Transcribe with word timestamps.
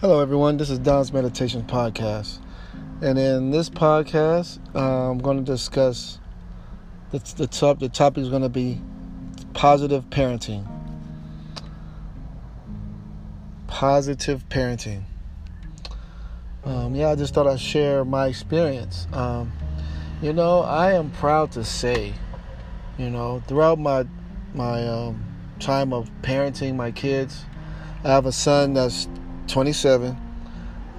Hello, 0.00 0.20
everyone. 0.20 0.58
This 0.58 0.70
is 0.70 0.78
Don's 0.78 1.12
Meditation 1.12 1.64
Podcast. 1.64 2.38
And 3.02 3.18
in 3.18 3.50
this 3.50 3.68
podcast, 3.68 4.60
uh, 4.72 5.10
I'm 5.10 5.18
going 5.18 5.38
to 5.38 5.42
discuss 5.42 6.20
the, 7.10 7.18
the, 7.36 7.48
top, 7.48 7.80
the 7.80 7.88
topic 7.88 8.22
is 8.22 8.28
going 8.28 8.42
to 8.42 8.48
be 8.48 8.80
positive 9.54 10.08
parenting. 10.08 10.64
Positive 13.66 14.48
parenting. 14.48 15.02
Um, 16.62 16.94
yeah, 16.94 17.10
I 17.10 17.16
just 17.16 17.34
thought 17.34 17.48
I'd 17.48 17.58
share 17.58 18.04
my 18.04 18.28
experience. 18.28 19.08
Um, 19.12 19.52
you 20.22 20.32
know, 20.32 20.60
I 20.60 20.92
am 20.92 21.10
proud 21.10 21.50
to 21.52 21.64
say, 21.64 22.14
you 22.98 23.10
know, 23.10 23.42
throughout 23.48 23.80
my 23.80 24.06
my 24.54 24.86
um, 24.86 25.24
time 25.58 25.92
of 25.92 26.08
parenting 26.22 26.76
my 26.76 26.92
kids, 26.92 27.44
I 28.04 28.10
have 28.10 28.26
a 28.26 28.32
son 28.32 28.74
that's 28.74 29.08
27. 29.48 30.16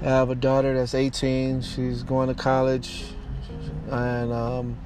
I 0.02 0.06
have 0.06 0.30
a 0.30 0.36
daughter 0.36 0.76
that's 0.76 0.96
18. 0.96 1.62
She's 1.62 2.04
going 2.04 2.30
to 2.30 2.34
college, 2.34 3.04
and 3.90 4.34
um, 4.34 4.78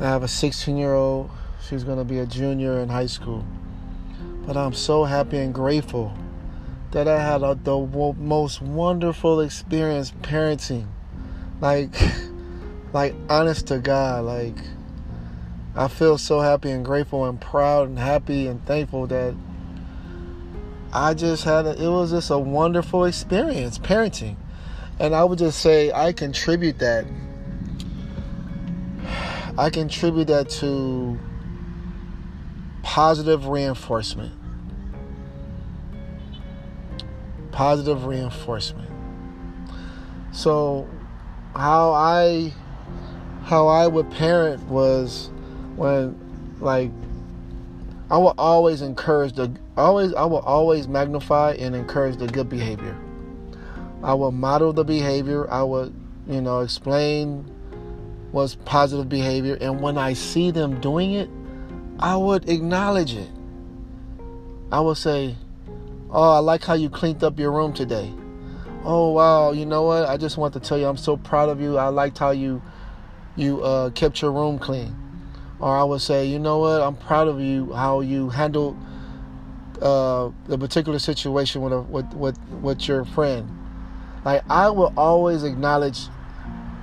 I 0.00 0.04
have 0.04 0.22
a 0.22 0.28
16 0.28 0.76
year 0.76 0.94
old. 0.94 1.30
She's 1.68 1.84
going 1.84 1.98
to 1.98 2.04
be 2.04 2.18
a 2.18 2.26
junior 2.26 2.78
in 2.80 2.88
high 2.88 3.06
school. 3.06 3.44
But 4.46 4.56
I'm 4.56 4.74
so 4.74 5.04
happy 5.04 5.38
and 5.38 5.54
grateful 5.54 6.12
that 6.92 7.08
I 7.08 7.20
had 7.20 7.42
a, 7.42 7.58
the 7.62 7.78
most 8.18 8.62
wonderful 8.62 9.40
experience 9.40 10.12
parenting. 10.22 10.86
Like, 11.60 11.94
like 12.92 13.14
honest 13.28 13.68
to 13.68 13.78
God, 13.78 14.24
like 14.24 14.56
I 15.76 15.88
feel 15.88 16.18
so 16.18 16.40
happy 16.40 16.70
and 16.70 16.84
grateful 16.84 17.24
and 17.24 17.40
proud 17.40 17.88
and 17.88 17.98
happy 17.98 18.46
and 18.46 18.64
thankful 18.64 19.08
that 19.08 19.34
I 20.94 21.12
just 21.14 21.44
had 21.44 21.66
a, 21.66 21.70
it 21.82 21.88
was 21.88 22.12
just 22.12 22.30
a 22.30 22.38
wonderful 22.38 23.04
experience 23.04 23.78
parenting. 23.78 24.36
And 25.00 25.14
I 25.14 25.24
would 25.24 25.40
just 25.40 25.60
say 25.60 25.90
I 25.92 26.12
contribute 26.12 26.78
that 26.78 27.04
I 29.56 29.70
contribute 29.70 30.26
that 30.26 30.48
to 30.60 31.18
positive 32.82 33.46
reinforcement. 33.46 34.32
Positive 37.52 38.04
reinforcement. 38.04 38.90
So 40.32 40.88
how 41.54 41.92
I 41.92 42.52
how 43.44 43.68
I 43.68 43.86
would 43.86 44.10
parent 44.10 44.64
was 44.64 45.30
when 45.76 46.18
like 46.60 46.90
I 48.10 48.18
will 48.18 48.34
always 48.36 48.82
encourage 48.82 49.32
the 49.32 49.50
always 49.76 50.12
I 50.14 50.24
will 50.24 50.40
always 50.40 50.86
magnify 50.86 51.52
and 51.52 51.74
encourage 51.74 52.16
the 52.16 52.26
good 52.26 52.48
behavior. 52.48 52.96
I 54.02 54.12
will 54.14 54.32
model 54.32 54.72
the 54.72 54.84
behavior. 54.84 55.50
I 55.50 55.62
will, 55.62 55.92
you 56.28 56.42
know, 56.42 56.60
explain 56.60 57.50
what's 58.30 58.56
positive 58.56 59.08
behavior 59.08 59.56
and 59.60 59.80
when 59.80 59.96
I 59.96 60.12
see 60.12 60.50
them 60.50 60.80
doing 60.80 61.12
it, 61.12 61.30
I 61.98 62.16
would 62.16 62.48
acknowledge 62.48 63.14
it. 63.14 63.30
I 64.70 64.80
would 64.80 64.96
say, 64.98 65.36
"Oh, 66.10 66.32
I 66.32 66.38
like 66.40 66.64
how 66.64 66.74
you 66.74 66.90
cleaned 66.90 67.24
up 67.24 67.38
your 67.38 67.52
room 67.52 67.72
today." 67.72 68.12
"Oh, 68.84 69.12
wow, 69.12 69.52
you 69.52 69.64
know 69.64 69.84
what? 69.84 70.08
I 70.08 70.18
just 70.18 70.36
want 70.36 70.52
to 70.54 70.60
tell 70.60 70.76
you 70.76 70.86
I'm 70.86 70.98
so 70.98 71.16
proud 71.16 71.48
of 71.48 71.60
you. 71.60 71.78
I 71.78 71.88
liked 71.88 72.18
how 72.18 72.32
you 72.32 72.60
you 73.36 73.62
uh, 73.62 73.90
kept 73.90 74.20
your 74.20 74.32
room 74.32 74.58
clean." 74.58 75.03
Or 75.64 75.74
I 75.78 75.82
would 75.82 76.02
say, 76.02 76.26
you 76.26 76.38
know 76.38 76.58
what, 76.58 76.82
I'm 76.82 76.94
proud 76.94 77.26
of 77.26 77.40
you 77.40 77.72
how 77.72 78.00
you 78.00 78.28
handled 78.28 78.76
uh, 79.80 80.30
the 80.46 80.58
particular 80.58 80.98
situation 80.98 81.62
with, 81.62 81.72
a, 81.72 81.80
with 81.80 82.12
with 82.12 82.38
with 82.60 82.86
your 82.86 83.06
friend. 83.06 83.48
Like 84.26 84.42
I 84.50 84.68
will 84.68 84.92
always 84.94 85.42
acknowledge 85.42 86.00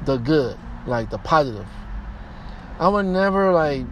the 0.06 0.18
good, 0.18 0.58
like 0.88 1.12
the 1.12 1.20
positive. 1.20 1.68
I 2.80 2.88
would 2.88 3.06
never 3.06 3.54
like 3.54 3.86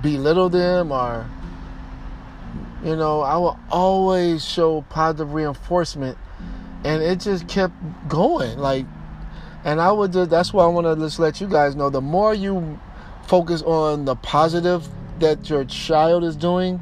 belittle 0.00 0.48
them 0.48 0.90
or 0.90 1.28
you 2.82 2.96
know, 2.96 3.20
I 3.20 3.36
will 3.36 3.58
always 3.70 4.46
show 4.46 4.80
positive 4.88 5.34
reinforcement 5.34 6.16
and 6.84 7.02
it 7.02 7.20
just 7.20 7.46
kept 7.48 7.74
going 8.08 8.58
like 8.58 8.86
and 9.62 9.78
I 9.78 9.92
would 9.92 10.14
just 10.14 10.30
that's 10.30 10.54
why 10.54 10.64
I 10.64 10.68
want 10.68 10.86
to 10.86 10.96
just 11.04 11.18
let 11.18 11.38
you 11.38 11.48
guys 11.48 11.76
know 11.76 11.90
the 11.90 12.00
more 12.00 12.32
you 12.32 12.80
focus 13.28 13.62
on 13.62 14.06
the 14.06 14.16
positive 14.16 14.88
that 15.20 15.50
your 15.50 15.64
child 15.64 16.24
is 16.24 16.34
doing, 16.34 16.80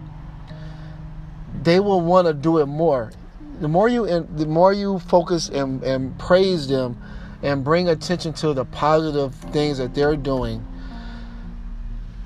they 1.62 1.80
will 1.80 2.00
want 2.00 2.26
to 2.28 2.32
do 2.32 2.58
it 2.58 2.66
more. 2.66 3.12
The 3.60 3.68
more 3.68 3.88
you 3.88 4.06
the 4.06 4.46
more 4.46 4.72
you 4.72 4.98
focus 5.00 5.48
and, 5.48 5.82
and 5.82 6.16
praise 6.18 6.68
them 6.68 6.96
and 7.42 7.64
bring 7.64 7.88
attention 7.88 8.32
to 8.34 8.54
the 8.54 8.64
positive 8.64 9.34
things 9.34 9.78
that 9.78 9.94
they're 9.94 10.16
doing, 10.16 10.64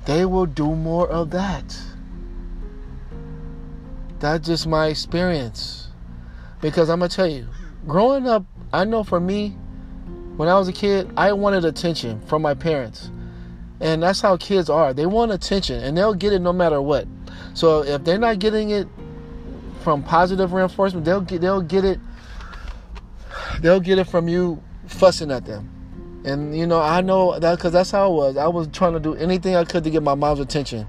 they 0.05 0.25
will 0.25 0.45
do 0.45 0.75
more 0.75 1.09
of 1.09 1.31
that. 1.31 1.77
That's 4.19 4.45
just 4.45 4.67
my 4.67 4.87
experience. 4.87 5.87
Because 6.61 6.89
I'm 6.89 6.99
to 6.99 7.09
tell 7.09 7.27
you, 7.27 7.47
growing 7.87 8.27
up, 8.27 8.45
I 8.71 8.85
know 8.85 9.03
for 9.03 9.19
me, 9.19 9.57
when 10.37 10.47
I 10.47 10.59
was 10.59 10.67
a 10.67 10.73
kid, 10.73 11.11
I 11.17 11.33
wanted 11.33 11.65
attention 11.65 12.21
from 12.27 12.43
my 12.43 12.53
parents. 12.53 13.09
And 13.81 14.03
that's 14.03 14.21
how 14.21 14.37
kids 14.37 14.69
are. 14.69 14.93
They 14.93 15.07
want 15.07 15.31
attention 15.31 15.83
and 15.83 15.97
they'll 15.97 16.13
get 16.13 16.33
it 16.33 16.39
no 16.39 16.53
matter 16.53 16.79
what. 16.81 17.07
So 17.55 17.83
if 17.83 18.03
they're 18.03 18.19
not 18.19 18.37
getting 18.37 18.69
it 18.69 18.87
from 19.81 20.03
positive 20.03 20.53
reinforcement, 20.53 21.03
they'll 21.03 21.21
get 21.21 21.41
they'll 21.41 21.63
get 21.63 21.83
it 21.83 21.99
they'll 23.59 23.79
get 23.79 23.97
it 23.97 24.05
from 24.05 24.27
you 24.27 24.61
fussing 24.85 25.31
at 25.31 25.45
them. 25.45 25.69
And 26.23 26.55
you 26.55 26.67
know, 26.67 26.79
I 26.79 27.01
know 27.01 27.39
that 27.39 27.59
cuz 27.59 27.71
that's 27.71 27.89
how 27.89 28.11
it 28.11 28.15
was. 28.15 28.37
I 28.37 28.47
was 28.47 28.67
trying 28.67 28.93
to 28.93 28.99
do 28.99 29.15
anything 29.15 29.55
I 29.55 29.65
could 29.65 29.83
to 29.83 29.89
get 29.89 30.03
my 30.03 30.13
mom's 30.13 30.39
attention. 30.39 30.87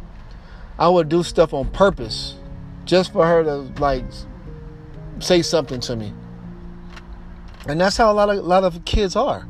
I 0.78 0.88
would 0.88 1.08
do 1.08 1.22
stuff 1.22 1.54
on 1.54 1.70
purpose 1.70 2.36
just 2.84 3.12
for 3.12 3.26
her 3.26 3.42
to 3.42 3.56
like 3.80 4.04
say 5.18 5.40
something 5.40 5.80
to 5.80 5.96
me. 5.96 6.12
And 7.66 7.80
that's 7.80 7.96
how 7.96 8.12
a 8.12 8.14
lot 8.14 8.28
of 8.28 8.36
a 8.36 8.42
lot 8.42 8.64
of 8.64 8.84
kids 8.84 9.16
are. 9.16 9.46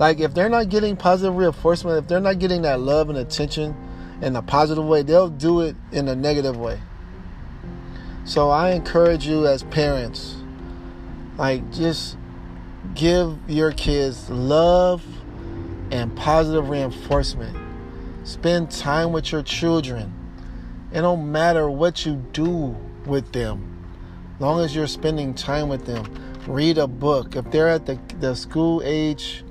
Like 0.00 0.18
if 0.18 0.32
they're 0.32 0.48
not 0.48 0.70
getting 0.70 0.96
positive 0.96 1.36
reinforcement, 1.36 1.98
if 1.98 2.08
they're 2.08 2.20
not 2.20 2.38
getting 2.38 2.62
that 2.62 2.80
love 2.80 3.10
and 3.10 3.18
attention 3.18 3.76
in 4.22 4.34
a 4.34 4.40
positive 4.40 4.86
way, 4.86 5.02
they'll 5.02 5.28
do 5.28 5.60
it 5.60 5.76
in 5.92 6.08
a 6.08 6.16
negative 6.16 6.56
way. 6.56 6.80
So 8.24 8.48
I 8.48 8.70
encourage 8.70 9.26
you 9.26 9.46
as 9.46 9.62
parents, 9.64 10.36
like 11.36 11.70
just 11.70 12.16
give 12.94 13.36
your 13.46 13.72
kids 13.72 14.30
love 14.30 15.04
and 15.90 16.16
positive 16.16 16.70
reinforcement. 16.70 17.54
Spend 18.26 18.70
time 18.70 19.12
with 19.12 19.30
your 19.30 19.42
children. 19.42 20.14
It 20.92 21.02
don't 21.02 21.30
matter 21.30 21.70
what 21.70 22.06
you 22.06 22.14
do 22.32 22.74
with 23.04 23.32
them. 23.32 23.84
Long 24.38 24.64
as 24.64 24.74
you're 24.74 24.86
spending 24.86 25.34
time 25.34 25.68
with 25.68 25.84
them. 25.84 26.06
Read 26.46 26.78
a 26.78 26.86
book. 26.86 27.36
If 27.36 27.50
they're 27.50 27.68
at 27.68 27.84
the, 27.84 28.00
the 28.18 28.34
school 28.34 28.80
age 28.82 29.44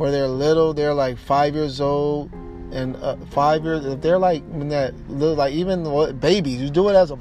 where 0.00 0.10
they're 0.10 0.28
little, 0.28 0.72
they're 0.72 0.94
like 0.94 1.18
five 1.18 1.54
years 1.54 1.78
old, 1.78 2.32
and 2.72 2.96
uh, 2.96 3.16
five 3.32 3.64
years. 3.64 3.84
If 3.84 4.00
they're 4.00 4.18
like 4.18 4.42
when 4.44 4.70
that 4.70 4.94
little, 5.10 5.34
like 5.34 5.52
even 5.52 5.84
babies, 6.18 6.58
you 6.58 6.70
do 6.70 6.88
it 6.88 6.94
as 6.94 7.10
a. 7.10 7.18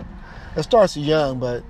It 0.56 0.64
starts 0.64 0.96
young, 0.96 1.40
but 1.40 1.62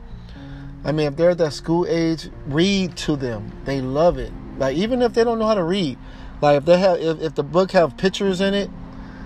I 0.85 0.91
mean, 0.91 1.07
if 1.07 1.15
they're 1.15 1.31
at 1.31 1.39
that 1.39 1.53
school 1.53 1.87
age, 1.87 2.29
read 2.45 2.95
to 2.97 3.15
them. 3.15 3.51
They 3.65 3.81
love 3.81 4.19
it. 4.19 4.31
Like 4.59 4.77
even 4.77 5.01
if 5.01 5.15
they 5.15 5.23
don't 5.23 5.39
know 5.39 5.47
how 5.47 5.55
to 5.55 5.63
read, 5.63 5.97
like 6.43 6.57
if 6.57 6.65
they 6.65 6.77
have, 6.77 6.99
if, 6.99 7.19
if 7.21 7.33
the 7.33 7.43
book 7.43 7.71
have 7.71 7.97
pictures 7.97 8.39
in 8.39 8.53
it, 8.53 8.69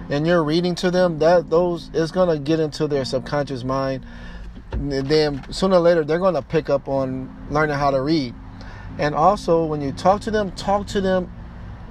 and 0.10 0.26
you're 0.26 0.42
reading 0.42 0.76
to 0.76 0.90
them, 0.90 1.20
that 1.20 1.50
those 1.50 1.92
is 1.94 2.14
gonna 2.14 2.40
get 2.40 2.62
into 2.62 2.88
their 2.88 3.04
subconscious 3.04 3.66
mind. 3.66 4.06
And 4.72 4.90
then 4.90 5.44
sooner 5.52 5.76
or 5.76 5.82
later, 5.82 6.06
they're 6.06 6.18
gonna 6.18 6.44
pick 6.44 6.70
up 6.70 6.88
on 6.88 7.30
learning 7.50 7.76
how 7.76 7.92
to 7.92 8.02
read. 8.02 8.34
And 8.98 9.14
also, 9.14 9.66
when 9.66 9.82
you 9.82 9.92
talk 9.92 10.22
to 10.22 10.32
them, 10.32 10.54
talk 10.54 10.88
to 10.88 11.02
them 11.02 11.30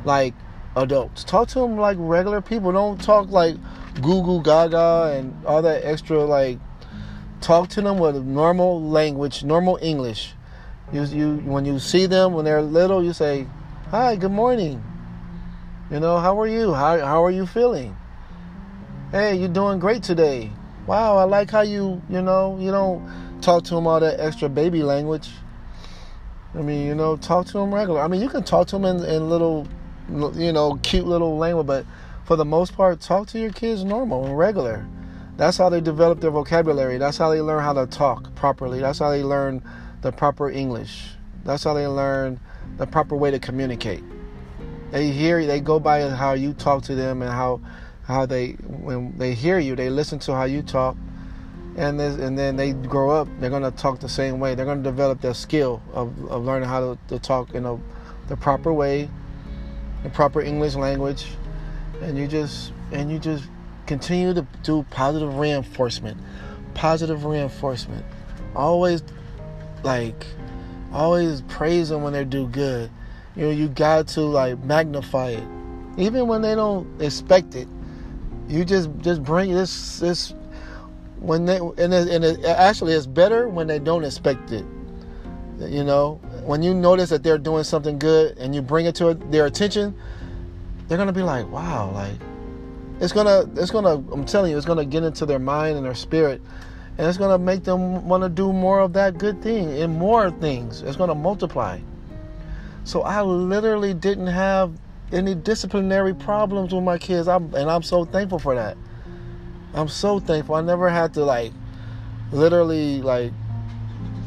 like 0.04 0.34
adults. 0.76 1.24
Talk 1.24 1.48
to 1.48 1.60
them 1.60 1.76
like 1.76 1.96
regular 2.00 2.40
people. 2.40 2.72
Don't 2.72 3.00
talk 3.00 3.30
like 3.30 3.56
goo 4.00 4.22
goo 4.22 4.42
gaga 4.42 5.14
and 5.16 5.44
all 5.46 5.62
that 5.62 5.84
extra 5.84 6.24
like. 6.24 6.58
Talk 7.40 7.68
to 7.70 7.82
them 7.82 7.98
with 7.98 8.16
normal 8.16 8.80
language, 8.80 9.42
normal 9.42 9.78
English. 9.82 10.34
You, 10.92 11.04
you 11.04 11.36
when 11.44 11.64
you 11.64 11.78
see 11.78 12.06
them 12.06 12.34
when 12.34 12.44
they're 12.44 12.62
little, 12.62 13.02
you 13.02 13.12
say, 13.12 13.46
"Hi, 13.90 14.16
good 14.16 14.30
morning." 14.30 14.82
You 15.90 16.00
know, 16.00 16.18
how 16.18 16.40
are 16.40 16.46
you? 16.46 16.72
How 16.72 16.98
how 17.00 17.24
are 17.24 17.30
you 17.30 17.46
feeling? 17.46 17.96
Hey, 19.10 19.36
you're 19.36 19.48
doing 19.48 19.78
great 19.78 20.02
today. 20.02 20.50
Wow, 20.86 21.18
I 21.18 21.24
like 21.24 21.50
how 21.50 21.60
you, 21.60 22.00
you 22.08 22.22
know, 22.22 22.56
you 22.58 22.70
don't 22.70 23.40
talk 23.42 23.62
to 23.64 23.74
them 23.74 23.86
all 23.86 24.00
that 24.00 24.18
extra 24.18 24.48
baby 24.48 24.82
language. 24.82 25.28
I 26.54 26.62
mean, 26.62 26.86
you 26.86 26.94
know, 26.94 27.16
talk 27.16 27.46
to 27.48 27.52
them 27.52 27.74
regular. 27.74 28.00
I 28.00 28.08
mean, 28.08 28.22
you 28.22 28.28
can 28.28 28.42
talk 28.42 28.68
to 28.68 28.78
them 28.78 28.84
in, 28.84 29.04
in 29.04 29.28
little 29.28 29.68
you 30.08 30.52
know, 30.52 30.78
cute 30.82 31.06
little 31.06 31.36
language, 31.36 31.66
but 31.66 31.86
for 32.24 32.36
the 32.36 32.44
most 32.44 32.74
part, 32.74 33.00
talk 33.00 33.28
to 33.28 33.38
your 33.38 33.52
kids 33.52 33.84
normal 33.84 34.26
and 34.26 34.36
regular. 34.36 34.86
That's 35.36 35.56
how 35.56 35.68
they 35.68 35.80
develop 35.80 36.20
their 36.20 36.30
vocabulary. 36.30 36.98
That's 36.98 37.16
how 37.16 37.30
they 37.30 37.40
learn 37.40 37.62
how 37.62 37.72
to 37.72 37.86
talk 37.86 38.34
properly. 38.34 38.80
That's 38.80 38.98
how 38.98 39.10
they 39.10 39.22
learn 39.22 39.62
the 40.02 40.12
proper 40.12 40.50
English. 40.50 41.10
That's 41.44 41.64
how 41.64 41.74
they 41.74 41.86
learn 41.86 42.38
the 42.76 42.86
proper 42.86 43.16
way 43.16 43.30
to 43.30 43.38
communicate. 43.38 44.04
They 44.90 45.10
hear, 45.10 45.44
they 45.46 45.60
go 45.60 45.80
by 45.80 46.08
how 46.10 46.34
you 46.34 46.52
talk 46.52 46.82
to 46.84 46.94
them 46.94 47.22
and 47.22 47.30
how 47.30 47.60
how 48.04 48.26
they 48.26 48.52
when 48.52 49.16
they 49.16 49.32
hear 49.34 49.58
you, 49.58 49.76
they 49.76 49.88
listen 49.88 50.18
to 50.20 50.34
how 50.34 50.44
you 50.44 50.62
talk, 50.62 50.96
and 51.76 51.98
this, 51.98 52.18
and 52.18 52.38
then 52.38 52.56
they 52.56 52.72
grow 52.72 53.10
up. 53.10 53.28
They're 53.40 53.50
gonna 53.50 53.70
talk 53.70 54.00
the 54.00 54.08
same 54.08 54.40
way. 54.40 54.54
They're 54.54 54.66
gonna 54.66 54.82
develop 54.82 55.20
their 55.20 55.34
skill 55.34 55.82
of, 55.92 56.08
of 56.30 56.44
learning 56.44 56.68
how 56.68 56.80
to, 56.80 56.98
to 57.08 57.18
talk 57.18 57.54
in 57.54 57.64
a, 57.64 57.78
the 58.28 58.36
proper 58.36 58.72
way, 58.72 59.08
the 60.02 60.10
proper 60.10 60.40
English 60.40 60.74
language, 60.74 61.26
and 62.00 62.18
you 62.18 62.26
just 62.26 62.72
and 62.92 63.10
you 63.10 63.18
just 63.18 63.44
continue 63.86 64.34
to 64.34 64.46
do 64.62 64.84
positive 64.90 65.38
reinforcement, 65.38 66.20
positive 66.74 67.24
reinforcement. 67.24 68.04
Always 68.54 69.02
like 69.82 70.26
always 70.92 71.42
praise 71.42 71.88
them 71.88 72.02
when 72.02 72.12
they 72.12 72.24
do 72.24 72.46
good. 72.48 72.90
You 73.34 73.46
know, 73.46 73.50
you 73.50 73.68
got 73.68 74.08
to 74.08 74.20
like 74.22 74.62
magnify 74.64 75.30
it, 75.30 75.44
even 75.96 76.26
when 76.26 76.42
they 76.42 76.54
don't 76.54 77.00
expect 77.00 77.54
it. 77.54 77.68
You 78.48 78.64
just 78.64 78.90
just 78.98 79.22
bring 79.22 79.52
this 79.52 79.98
this 80.00 80.34
when 81.18 81.46
they 81.46 81.56
and 81.56 81.94
it, 81.94 82.08
and 82.08 82.24
it, 82.24 82.44
actually 82.44 82.92
it's 82.92 83.06
better 83.06 83.48
when 83.48 83.66
they 83.66 83.78
don't 83.78 84.04
expect 84.04 84.50
it. 84.52 84.64
You 85.60 85.84
know, 85.84 86.20
when 86.44 86.62
you 86.62 86.74
notice 86.74 87.10
that 87.10 87.22
they're 87.22 87.38
doing 87.38 87.64
something 87.64 87.98
good 87.98 88.38
and 88.38 88.54
you 88.54 88.62
bring 88.62 88.86
it 88.86 88.94
to 88.96 89.14
their 89.14 89.46
attention, 89.46 89.94
they're 90.88 90.98
gonna 90.98 91.12
be 91.12 91.22
like, 91.22 91.48
wow, 91.48 91.90
like 91.92 92.14
it's 93.00 93.12
gonna 93.12 93.48
it's 93.56 93.70
gonna 93.70 93.94
I'm 94.12 94.24
telling 94.24 94.50
you, 94.50 94.56
it's 94.56 94.66
gonna 94.66 94.84
get 94.84 95.02
into 95.02 95.26
their 95.26 95.38
mind 95.38 95.76
and 95.76 95.84
their 95.86 95.94
spirit 95.94 96.40
and 96.98 97.06
it's 97.06 97.16
to 97.16 97.38
make 97.38 97.64
them 97.64 98.06
want 98.06 98.22
to 98.22 98.28
do 98.28 98.52
more 98.52 98.80
of 98.80 98.92
that 98.92 99.16
good 99.16 99.42
thing 99.42 99.72
and 99.80 99.98
more 99.98 100.30
things. 100.30 100.82
It's 100.82 100.96
to 100.96 101.14
multiply. 101.14 101.80
So 102.84 103.02
I 103.02 103.22
literally 103.22 103.94
didn't 103.94 104.26
have 104.26 104.78
any 105.10 105.34
disciplinary 105.34 106.14
problems 106.14 106.74
with 106.74 106.84
my 106.84 106.98
kids, 106.98 107.28
I'm, 107.28 107.54
and 107.54 107.70
I'm 107.70 107.82
so 107.82 108.04
thankful 108.04 108.38
for 108.38 108.54
that. 108.54 108.76
I'm 109.74 109.88
so 109.88 110.18
thankful. 110.20 110.54
I 110.54 110.60
never 110.60 110.90
had 110.90 111.14
to 111.14 111.24
like 111.24 111.52
literally 112.30 113.00
like 113.00 113.32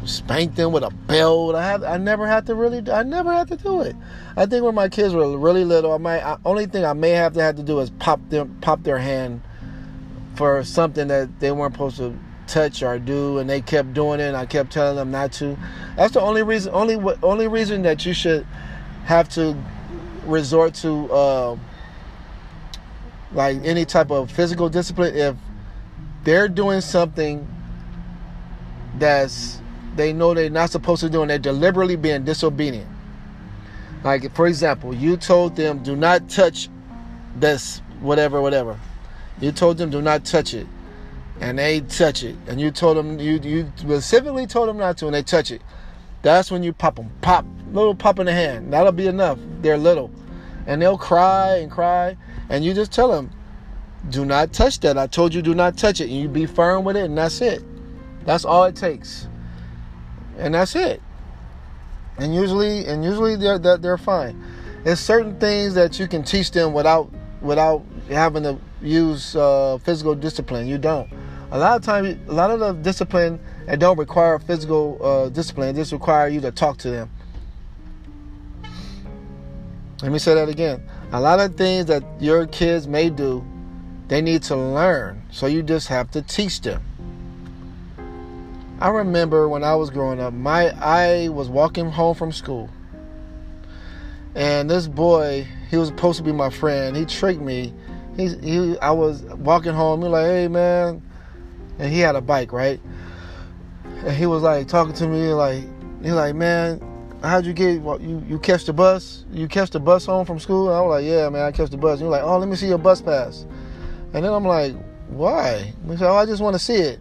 spank 0.06 0.56
them 0.56 0.72
with 0.72 0.84
a 0.84 0.90
belt. 0.90 1.56
I 1.56 1.66
have 1.66 1.84
I 1.84 1.98
never 1.98 2.28
had 2.28 2.46
to 2.48 2.56
really 2.56 2.90
I 2.92 3.04
never 3.04 3.34
had 3.34 3.48
to 3.50 3.58
do 3.58 3.82
it. 3.82 3.96
I 4.38 4.46
think 4.46 4.64
when 4.64 4.76
my 4.76 4.90
kids 4.90 5.14
were 5.14 5.38
really 5.38 5.66
little, 5.66 5.94
I 5.94 5.98
might 5.98 6.22
I, 6.22 6.38
only 6.46 6.66
thing 6.66 6.86
I 6.86 6.94
may 6.94 7.12
have 7.12 7.34
to 7.34 7.42
have 7.42 7.56
to 7.58 7.64
do 7.64 7.80
is 7.80 7.90
pop 7.90 8.20
them 8.30 8.58
pop 8.62 8.84
their 8.84 9.00
hand 9.00 9.42
for 10.36 10.64
something 10.64 11.08
that 11.08 11.40
they 11.40 11.52
weren't 11.52 11.74
supposed 11.74 11.98
to 11.98 12.18
touch 12.48 12.84
or 12.84 13.00
do, 13.00 13.40
and 13.40 13.50
they 13.50 13.62
kept 13.62 13.94
doing 13.94 14.20
it. 14.20 14.28
and 14.28 14.38
I 14.38 14.46
kept 14.46 14.72
telling 14.72 14.96
them 14.96 15.12
not 15.12 15.32
to. 15.34 15.58
That's 15.96 16.14
the 16.14 16.22
only 16.22 16.44
reason. 16.44 16.74
Only 16.74 16.96
only 17.24 17.48
reason 17.48 17.82
that 17.84 18.06
you 18.06 18.14
should 18.14 18.46
have 19.06 19.30
to 19.30 19.58
resort 20.26 20.74
to 20.76 21.12
uh, 21.12 21.58
like 23.32 23.58
any 23.64 23.86
type 23.86 24.12
of 24.12 24.32
physical 24.32 24.70
discipline 24.70 25.16
if 25.16 25.36
they're 26.24 26.48
doing 26.48 26.82
something 26.82 27.48
that's 28.98 29.60
they 29.96 30.14
know 30.14 30.34
they're 30.34 30.50
not 30.50 30.70
supposed 30.70 31.02
to 31.02 31.10
do 31.10 31.22
and 31.22 31.30
they're 31.30 31.40
deliberately 31.40 31.96
being 31.96 32.24
disobedient. 32.24 32.88
Like 34.04 34.34
for 34.36 34.48
example, 34.48 34.94
you 34.94 35.18
told 35.18 35.56
them 35.56 35.84
do 35.84 35.96
not 35.96 36.30
touch 36.30 36.70
this 37.36 37.82
whatever 38.00 38.42
whatever. 38.42 38.80
You 39.42 39.52
told 39.52 39.78
them 39.78 39.90
do 39.90 40.02
not 40.02 40.26
touch 40.26 40.54
it 40.54 40.68
and 41.40 41.60
they 41.60 41.82
touch 41.82 42.24
it, 42.24 42.36
and 42.48 42.60
you 42.60 42.72
told 42.72 42.98
them 42.98 43.20
you 43.20 43.40
you 43.40 43.72
specifically 43.76 44.48
told 44.48 44.70
them 44.70 44.78
not 44.78 44.98
to, 44.98 45.06
and 45.06 45.16
they 45.16 45.24
touch 45.24 45.52
it, 45.52 45.62
that's 46.22 46.50
when 46.50 46.64
you 46.64 46.74
pop 46.74 46.96
them, 46.96 47.12
pop, 47.22 47.46
little 47.72 47.96
pop 47.96 48.20
in 48.20 48.26
the 48.26 48.32
hand. 48.32 48.72
That'll 48.72 48.92
be 48.92 49.08
enough. 49.08 49.38
They're 49.62 49.78
little, 49.78 50.12
and 50.66 50.82
they'll 50.82 50.98
cry 50.98 51.58
and 51.58 51.70
cry, 51.70 52.18
and 52.50 52.64
you 52.64 52.74
just 52.74 52.92
tell 52.92 53.10
them, 53.10 53.32
do 54.10 54.26
not 54.26 54.54
touch 54.54 54.80
that. 54.82 54.98
I 54.98 55.08
told 55.08 55.34
you 55.34 55.42
do 55.42 55.54
not 55.54 55.78
touch 55.78 56.00
it, 56.00 56.10
and 56.10 56.18
you 56.18 56.28
be 56.28 56.46
firm 56.46 56.84
with 56.84 56.96
it, 56.96 57.06
and 57.06 57.18
that's 57.18 57.42
it. 57.42 57.64
That's 58.26 58.46
all 58.46 58.64
it 58.64 58.76
takes, 58.76 59.28
and 60.38 60.54
that's 60.54 60.76
it. 60.76 61.02
And 62.18 62.34
usually, 62.34 62.86
and 62.86 63.04
usually 63.04 63.36
they're 63.36 63.60
they're, 63.60 63.98
fine. 63.98 64.42
There's 64.84 65.00
certain 65.00 65.40
things 65.40 65.74
that 65.74 66.00
you 66.00 66.08
can 66.08 66.24
teach 66.24 66.52
them 66.52 66.74
without 66.74 67.12
without 67.42 67.84
having 68.10 68.44
to 68.44 68.58
use 68.82 69.36
uh, 69.36 69.78
physical 69.84 70.16
discipline. 70.16 70.68
You 70.68 70.78
don't. 70.78 71.10
A 71.52 71.60
lot 71.60 71.76
of 71.76 71.84
times, 71.84 72.18
a 72.28 72.34
lot 72.34 72.52
of 72.52 72.60
the 72.60 72.74
discipline 72.74 73.40
that 73.66 73.80
don't 73.80 73.98
require 73.98 74.40
physical 74.40 75.00
uh, 75.02 75.30
discipline 75.30 75.76
just 75.76 75.92
require 75.92 76.28
you 76.28 76.42
to 76.42 76.52
talk 76.52 76.78
to 76.80 76.90
them. 76.90 77.10
Let 80.02 80.12
me 80.12 80.20
say 80.20 80.34
that 80.36 80.50
again. 80.50 80.88
A 81.12 81.20
lot 81.20 81.40
of 81.40 81.56
things 81.56 81.86
that 81.86 82.04
your 82.20 82.48
kids 82.48 82.88
may 82.88 83.10
do, 83.10 83.46
they 84.08 84.22
need 84.22 84.44
to 84.44 84.56
learn. 84.56 85.22
So 85.32 85.48
you 85.48 85.64
just 85.64 85.88
have 85.88 86.12
to 86.12 86.22
teach 86.22 86.62
them. 86.62 86.84
I 88.80 88.90
remember 88.90 89.48
when 89.48 89.64
I 89.64 89.76
was 89.76 89.90
growing 89.90 90.20
up, 90.20 90.34
my 90.34 90.70
I 90.72 91.30
was 91.30 91.50
walking 91.50 91.90
home 91.90 92.16
from 92.16 92.32
school. 92.32 92.70
And 94.36 94.70
this 94.70 94.88
boy, 94.88 95.48
he 95.70 95.78
was 95.78 95.88
supposed 95.88 96.18
to 96.18 96.24
be 96.24 96.34
my 96.34 96.50
friend. 96.50 96.96
He 96.96 97.06
tricked 97.06 97.42
me 97.42 97.74
he, 98.18 98.30
he 98.38 98.80
I 98.80 98.92
was 98.92 99.24
walking 99.24 99.74
home. 99.74 100.02
He 100.02 100.08
was 100.08 100.14
like, 100.14 100.26
hey 100.26 100.48
man, 100.48 101.02
and 101.80 101.92
he 101.92 102.00
had 102.00 102.16
a 102.16 102.22
bike, 102.22 102.52
right? 102.52 102.80
And 103.84 104.16
he 104.16 104.26
was 104.26 104.44
like 104.44 104.68
talking 104.68 104.94
to 104.94 105.08
me, 105.08 105.34
like 105.34 105.64
he 106.04 106.12
like, 106.12 106.36
man, 106.36 106.82
how'd 107.22 107.46
you 107.46 107.54
get? 107.54 107.82
You 107.82 108.24
you 108.28 108.40
catch 108.40 108.66
the 108.66 108.74
bus? 108.74 109.26
You 109.32 109.48
catch 109.48 109.72
the 109.72 109.80
bus 109.80 110.06
home 110.06 110.26
from 110.26 110.40
school? 110.40 110.70
And 110.70 110.78
I 110.78 110.82
was 110.82 111.02
like, 111.02 111.06
yeah, 111.06 111.30
man, 111.30 111.44
I 111.44 111.52
catch 111.52 111.70
the 111.70 111.78
bus. 111.78 111.94
And 111.94 112.02
he 112.02 112.06
was 112.06 112.12
like, 112.12 112.24
oh, 112.24 112.38
let 112.38 112.48
me 112.48 112.56
see 112.56 112.68
your 112.68 112.78
bus 112.78 113.02
pass. 113.02 113.46
And 114.14 114.24
then 114.24 114.32
I'm 114.32 114.46
like, 114.46 114.76
why? 115.10 115.74
He 115.88 115.98
said, 115.98 116.10
oh, 116.10 116.16
I 116.16 116.26
just 116.26 116.42
want 116.42 116.56
to 116.56 116.60
see 116.60 116.76
it. 116.76 117.00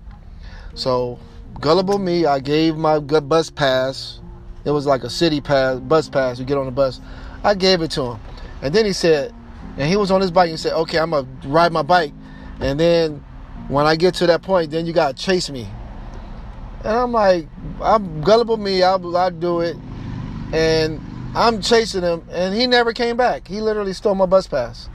So 0.74 1.18
gullible 1.60 1.98
me, 1.98 2.26
I 2.26 2.40
gave 2.40 2.76
my 2.76 2.98
bus 2.98 3.50
pass. 3.50 4.20
It 4.64 4.70
was 4.70 4.86
like 4.86 5.02
a 5.02 5.10
city 5.10 5.40
pass, 5.40 5.78
bus 5.80 6.08
pass. 6.08 6.38
You 6.38 6.44
get 6.44 6.58
on 6.58 6.66
the 6.66 6.72
bus. 6.72 7.00
I 7.42 7.54
gave 7.54 7.82
it 7.82 7.90
to 7.92 8.02
him, 8.12 8.20
and 8.62 8.74
then 8.74 8.86
he 8.86 8.92
said, 8.92 9.34
and 9.76 9.88
he 9.88 9.96
was 9.96 10.10
on 10.10 10.20
his 10.20 10.30
bike 10.30 10.50
and 10.50 10.58
said, 10.58 10.72
"Okay, 10.72 10.98
I'm 10.98 11.10
gonna 11.10 11.28
ride 11.46 11.72
my 11.72 11.82
bike." 11.82 12.12
And 12.60 12.78
then 12.78 13.22
when 13.68 13.86
I 13.86 13.96
get 13.96 14.14
to 14.14 14.26
that 14.26 14.42
point, 14.42 14.70
then 14.70 14.86
you 14.86 14.92
gotta 14.92 15.14
chase 15.14 15.50
me. 15.50 15.68
And 16.84 16.92
I'm 16.92 17.12
like, 17.12 17.48
I'm 17.82 18.20
gullible 18.20 18.58
me. 18.58 18.82
I'll, 18.82 19.16
I'll 19.16 19.30
do 19.30 19.60
it. 19.60 19.76
And 20.52 21.00
I'm 21.34 21.60
chasing 21.60 22.02
him, 22.02 22.22
and 22.30 22.54
he 22.54 22.66
never 22.66 22.92
came 22.92 23.16
back. 23.16 23.48
He 23.48 23.60
literally 23.60 23.92
stole 23.92 24.14
my 24.14 24.26
bus 24.26 24.46
pass. 24.46 24.88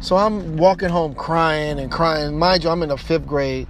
So 0.00 0.16
I'm 0.16 0.56
walking 0.56 0.90
home 0.90 1.14
crying 1.14 1.80
and 1.80 1.90
crying. 1.90 2.38
Mind 2.38 2.62
you, 2.62 2.70
I'm 2.70 2.82
in 2.82 2.90
the 2.90 2.96
fifth 2.96 3.26
grade. 3.26 3.66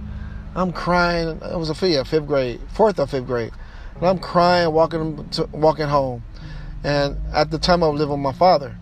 I'm 0.55 0.71
crying. 0.71 1.39
It 1.41 1.57
was 1.57 1.69
a 1.69 1.87
yeah, 1.87 2.03
fifth 2.03 2.27
grade, 2.27 2.59
fourth 2.73 2.99
or 2.99 3.07
fifth 3.07 3.27
grade. 3.27 3.51
And 3.95 4.05
I'm 4.05 4.19
crying, 4.19 4.71
walking 4.73 5.27
to, 5.29 5.45
walking 5.51 5.87
home. 5.87 6.23
And 6.83 7.17
at 7.33 7.51
the 7.51 7.59
time, 7.59 7.83
I 7.83 7.87
was 7.87 7.99
living 7.99 8.13
with 8.13 8.21
my 8.21 8.33
father. 8.33 8.75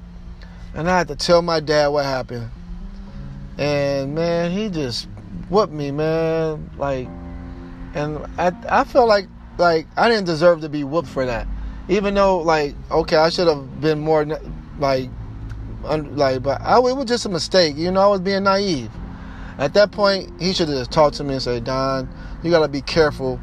And 0.74 0.90
I 0.90 0.98
had 0.98 1.08
to 1.10 1.16
tell 1.16 1.42
my 1.42 1.60
dad 1.60 1.88
what 1.88 2.06
happened. 2.06 2.50
And 3.58 4.14
man, 4.14 4.52
he 4.52 4.70
just 4.70 5.08
whooped 5.50 5.74
me, 5.74 5.92
man. 5.92 6.70
Like, 6.78 7.08
and 7.94 8.26
I 8.38 8.52
I 8.70 8.84
felt 8.84 9.08
like 9.08 9.28
like 9.58 9.88
I 9.98 10.10
didn't 10.10 10.26
deserve 10.26 10.62
to 10.62 10.70
be 10.70 10.84
whooped 10.84 11.10
for 11.10 11.26
that. 11.26 11.48
Even 11.90 12.14
though 12.14 12.40
like 12.40 12.76
okay, 12.92 13.18
I 13.18 13.30
should 13.30 13.48
have 13.48 13.82
been 13.82 14.00
more 14.00 14.26
like 14.80 15.10
un, 15.86 16.16
like, 16.16 16.44
but 16.44 16.62
I, 16.62 16.78
it 16.78 16.96
was 16.96 17.06
just 17.06 17.26
a 17.26 17.30
mistake. 17.30 17.76
You 17.76 17.92
know, 17.92 18.02
I 18.02 18.08
was 18.08 18.22
being 18.22 18.44
naive. 18.44 18.92
At 19.58 19.74
that 19.74 19.92
point, 19.92 20.40
he 20.40 20.54
should 20.54 20.70
have 20.70 20.78
just 20.78 20.92
talked 20.92 21.16
to 21.18 21.24
me 21.24 21.34
and 21.34 21.42
said, 21.42 21.64
Don, 21.64 22.08
you 22.44 22.52
gotta 22.52 22.68
be 22.68 22.82
careful. 22.82 23.40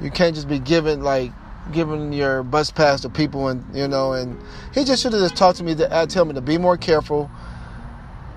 You 0.00 0.10
can't 0.10 0.34
just 0.34 0.48
be 0.48 0.58
giving 0.58 1.02
like 1.02 1.32
giving 1.70 2.12
your 2.12 2.42
bus 2.42 2.70
pass 2.70 3.02
to 3.02 3.08
people 3.08 3.46
and 3.46 3.64
you 3.74 3.86
know 3.86 4.12
and 4.14 4.36
he 4.74 4.84
just 4.84 5.00
should 5.00 5.12
have 5.12 5.22
just 5.22 5.36
talked 5.36 5.58
to 5.58 5.64
me 5.64 5.74
to 5.76 5.90
uh, 5.92 6.04
tell 6.06 6.24
me 6.24 6.34
to 6.34 6.40
be 6.40 6.58
more 6.58 6.76
careful 6.76 7.30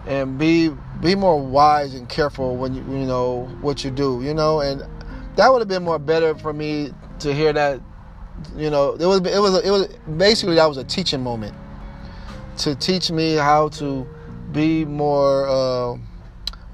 and 0.05 0.38
be 0.38 0.69
be 1.01 1.15
more 1.15 1.41
wise 1.41 1.95
and 1.95 2.07
careful 2.07 2.55
when 2.55 2.75
you 2.75 2.81
you 2.84 3.05
know 3.05 3.45
what 3.62 3.84
you 3.84 3.89
do 3.89 4.22
you 4.22 4.34
know 4.34 4.62
and 4.62 4.84
that 5.36 5.51
would 5.51 5.60
have 5.60 5.67
been 5.67 5.84
more 5.84 5.98
better 5.98 6.36
for 6.36 6.53
me 6.53 6.91
to 7.17 7.34
hear 7.34 7.51
that 7.51 7.81
you 8.55 8.69
know 8.69 8.93
it 8.93 9.05
was 9.05 9.19
it 9.22 9.39
was 9.39 9.65
it 9.65 9.72
was 9.72 9.88
basically 10.17 10.55
that 10.55 10.67
was 10.67 10.77
a 10.77 10.84
teaching 10.84 11.22
moment 11.22 11.55
to 12.57 12.75
teach 12.75 13.10
me 13.10 13.34
how 13.34 13.69
to 13.69 14.07
be 14.51 14.86
more 14.86 15.48
uh, 15.48 15.98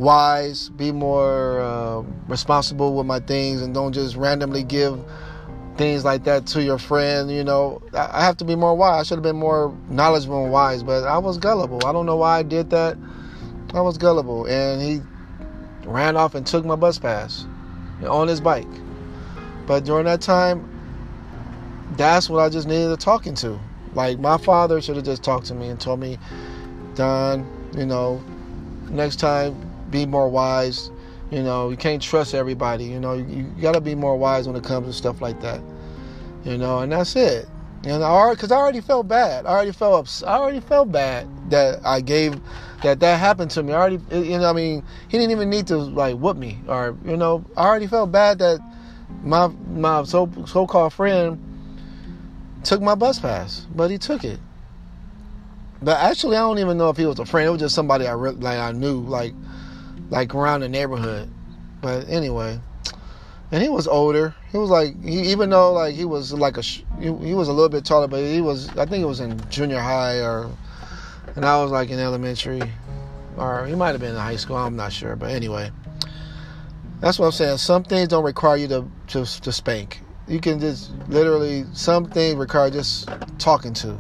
wise 0.02 0.70
be 0.70 0.92
more 0.92 1.62
uh, 1.62 2.02
responsible 2.28 2.96
with 2.96 3.06
my 3.06 3.20
things 3.20 3.62
and 3.62 3.74
don't 3.74 3.94
just 3.94 4.16
randomly 4.16 4.64
give 4.64 5.00
things 5.78 6.04
like 6.04 6.24
that 6.24 6.48
to 6.48 6.64
your 6.64 6.80
friend. 6.80 7.32
You 7.32 7.44
know, 7.44 7.82
I 7.94 8.26
have 8.26 8.38
to 8.38 8.46
be 8.46 8.56
more 8.56 8.76
wise. 8.76 9.00
I 9.00 9.04
should 9.04 9.18
have 9.18 9.24
been 9.24 9.38
more 9.38 9.78
knowledgeable 9.90 10.44
and 10.44 10.52
wise, 10.52 10.82
but 10.82 11.04
I 11.04 11.20
was 11.20 11.38
gullible. 11.38 11.86
I 11.86 11.92
don't 11.94 12.08
know 12.08 12.18
why 12.18 12.40
I 12.40 12.44
did 12.44 12.72
that. 12.72 12.98
I 13.74 13.82
was 13.82 13.98
gullible, 13.98 14.46
and 14.48 14.82
he 14.82 15.02
ran 15.88 16.18
off 16.18 16.36
and 16.36 16.46
took 16.46 16.66
my 16.66 16.76
bus 16.76 17.00
pass 17.00 17.46
on 18.06 18.28
his 18.28 18.42
bike. 18.42 18.68
But 19.68 19.86
during 19.86 20.06
that 20.06 20.22
time, 20.22 20.68
that's 21.96 22.30
what 22.30 22.40
I 22.40 22.50
just 22.50 22.68
needed 22.68 22.90
to 22.90 22.98
talking 22.98 23.36
to. 23.36 23.60
Like 23.94 24.20
my 24.20 24.38
father 24.38 24.82
should 24.82 24.96
have 24.96 25.06
just 25.06 25.24
talked 25.24 25.46
to 25.48 25.54
me 25.54 25.68
and 25.70 25.80
told 25.80 26.00
me, 26.00 26.18
Don, 26.96 27.46
you 27.78 27.86
know, 27.86 28.22
next 28.90 29.18
time 29.18 29.71
be 29.92 30.06
more 30.06 30.30
wise. 30.30 30.92
You 31.30 31.44
know, 31.44 31.70
you 31.70 31.78
can't 31.78 32.02
trust 32.02 32.34
everybody. 32.34 32.86
You 32.86 33.00
know, 33.00 33.14
you, 33.14 33.26
you 33.56 33.62
got 33.62 33.74
to 33.74 33.82
be 33.82 33.96
more 33.96 34.18
wise 34.18 34.48
when 34.48 34.56
it 34.56 34.64
comes 34.64 34.88
to 34.88 34.94
stuff 34.94 35.22
like 35.22 35.40
that. 35.42 35.62
You 36.44 36.58
know, 36.58 36.80
and 36.80 36.92
that's 36.92 37.16
it. 37.16 37.48
And 37.84 38.04
I 38.04 38.32
because 38.32 38.52
I 38.52 38.58
already 38.58 38.82
felt 38.82 39.08
bad. 39.08 39.46
I 39.46 39.50
already 39.50 39.72
felt 39.72 40.24
I 40.26 40.36
already 40.36 40.60
felt 40.60 40.92
bad 40.92 41.28
that 41.50 41.80
I 41.86 42.02
gave 42.02 42.40
that 42.84 43.00
that 43.00 43.20
happened 43.20 43.52
to 43.52 43.64
me. 43.64 43.74
I 43.74 43.78
already, 43.78 44.00
you 44.12 44.38
know, 44.38 44.50
I 44.50 44.54
mean, 44.54 44.84
he 45.08 45.18
didn't 45.18 45.32
even 45.32 45.50
need 45.50 45.68
to 45.68 45.78
like 45.78 46.16
whoop 46.18 46.38
me 46.38 46.60
or 46.68 46.96
you 47.06 47.18
know, 47.18 47.44
I 47.58 47.66
already 47.66 47.88
felt 47.88 48.12
bad 48.12 48.40
that 48.40 48.60
my 49.24 49.48
my 49.48 50.04
so 50.04 50.32
so 50.46 50.68
called 50.68 50.94
friend 50.94 51.40
took 52.64 52.82
my 52.82 52.96
bus 52.96 53.20
pass, 53.20 53.66
but 53.74 53.90
he 53.90 53.98
took 53.98 54.24
it. 54.24 54.40
But 55.82 55.98
actually, 55.98 56.38
I 56.38 56.42
don't 56.42 56.60
even 56.60 56.78
know 56.78 56.90
if 56.90 56.98
he 56.98 57.06
was 57.08 57.18
a 57.18 57.26
friend. 57.26 57.48
It 57.48 57.52
was 57.52 57.62
just 57.62 57.74
somebody 57.74 58.06
I 58.06 58.14
re- 58.14 58.32
like 58.32 58.60
I 58.60 58.72
knew, 58.72 59.02
like 59.02 59.34
like 60.12 60.36
around 60.36 60.60
the 60.60 60.70
neighborhood. 60.70 61.28
But 61.82 62.08
anyway, 62.08 62.60
and 63.52 63.64
he 63.64 63.70
was 63.70 63.88
older. 63.88 64.36
He 64.52 64.58
was 64.58 64.70
like 64.70 65.02
he, 65.04 65.32
even 65.32 65.50
though 65.50 65.74
like 65.74 65.96
he 65.96 66.06
was 66.06 66.32
like 66.34 66.58
a 66.58 66.62
he, 66.62 66.84
he 67.00 67.34
was 67.34 67.48
a 67.48 67.54
little 67.54 67.70
bit 67.70 67.84
taller, 67.84 68.08
but 68.08 68.24
he 68.24 68.42
was 68.42 68.70
I 68.78 68.86
think 68.86 69.02
it 69.02 69.08
was 69.08 69.20
in 69.20 69.42
junior 69.50 69.80
high 69.80 70.20
or 70.20 70.52
and 71.36 71.44
I 71.44 71.62
was 71.64 71.72
like 71.72 71.90
in 71.90 71.98
elementary 71.98 72.62
or 73.38 73.66
he 73.66 73.74
might 73.74 73.92
have 73.92 74.02
been 74.02 74.12
in 74.12 74.22
high 74.22 74.36
school. 74.36 74.58
I'm 74.58 74.76
not 74.76 74.94
sure, 74.94 75.16
but 75.16 75.32
anyway, 75.32 75.72
that's 77.00 77.18
what 77.18 77.26
I'm 77.26 77.32
saying. 77.32 77.58
Some 77.58 77.84
things 77.84 78.10
don't 78.10 78.24
require 78.24 78.58
you 78.58 78.68
to 78.68 78.86
to, 79.08 79.42
to 79.42 79.52
spank. 79.52 80.02
You 80.28 80.40
can 80.40 80.60
just 80.60 80.92
literally 81.08 81.66
some 81.74 82.06
things 82.06 82.36
require 82.36 82.70
just 82.70 83.10
talking 83.40 83.74
to. 83.76 83.98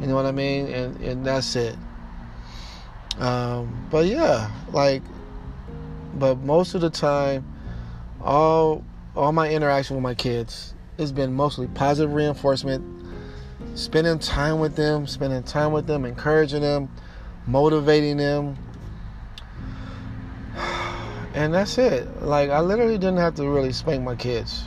You 0.00 0.08
know 0.08 0.14
what 0.14 0.26
I 0.26 0.32
mean? 0.32 0.66
And 0.66 1.00
and 1.00 1.24
that's 1.24 1.56
it. 1.56 1.76
Um, 3.18 3.86
but 3.90 4.06
yeah, 4.06 4.50
like, 4.72 5.02
but 6.14 6.38
most 6.38 6.74
of 6.74 6.80
the 6.80 6.90
time, 6.90 7.44
all 8.20 8.84
all 9.14 9.32
my 9.32 9.48
interaction 9.48 9.96
with 9.96 10.02
my 10.02 10.14
kids 10.14 10.74
has 10.98 11.12
been 11.12 11.32
mostly 11.32 11.66
positive 11.68 12.12
reinforcement, 12.12 12.84
spending 13.74 14.18
time 14.18 14.60
with 14.60 14.76
them, 14.76 15.06
spending 15.06 15.42
time 15.42 15.72
with 15.72 15.86
them, 15.86 16.04
encouraging 16.04 16.60
them, 16.62 16.90
motivating 17.46 18.16
them. 18.16 18.56
And 21.34 21.52
that's 21.52 21.76
it. 21.76 22.22
Like 22.22 22.48
I 22.48 22.60
literally 22.60 22.96
didn't 22.96 23.18
have 23.18 23.34
to 23.34 23.46
really 23.46 23.70
spank 23.70 24.02
my 24.02 24.14
kids. 24.14 24.64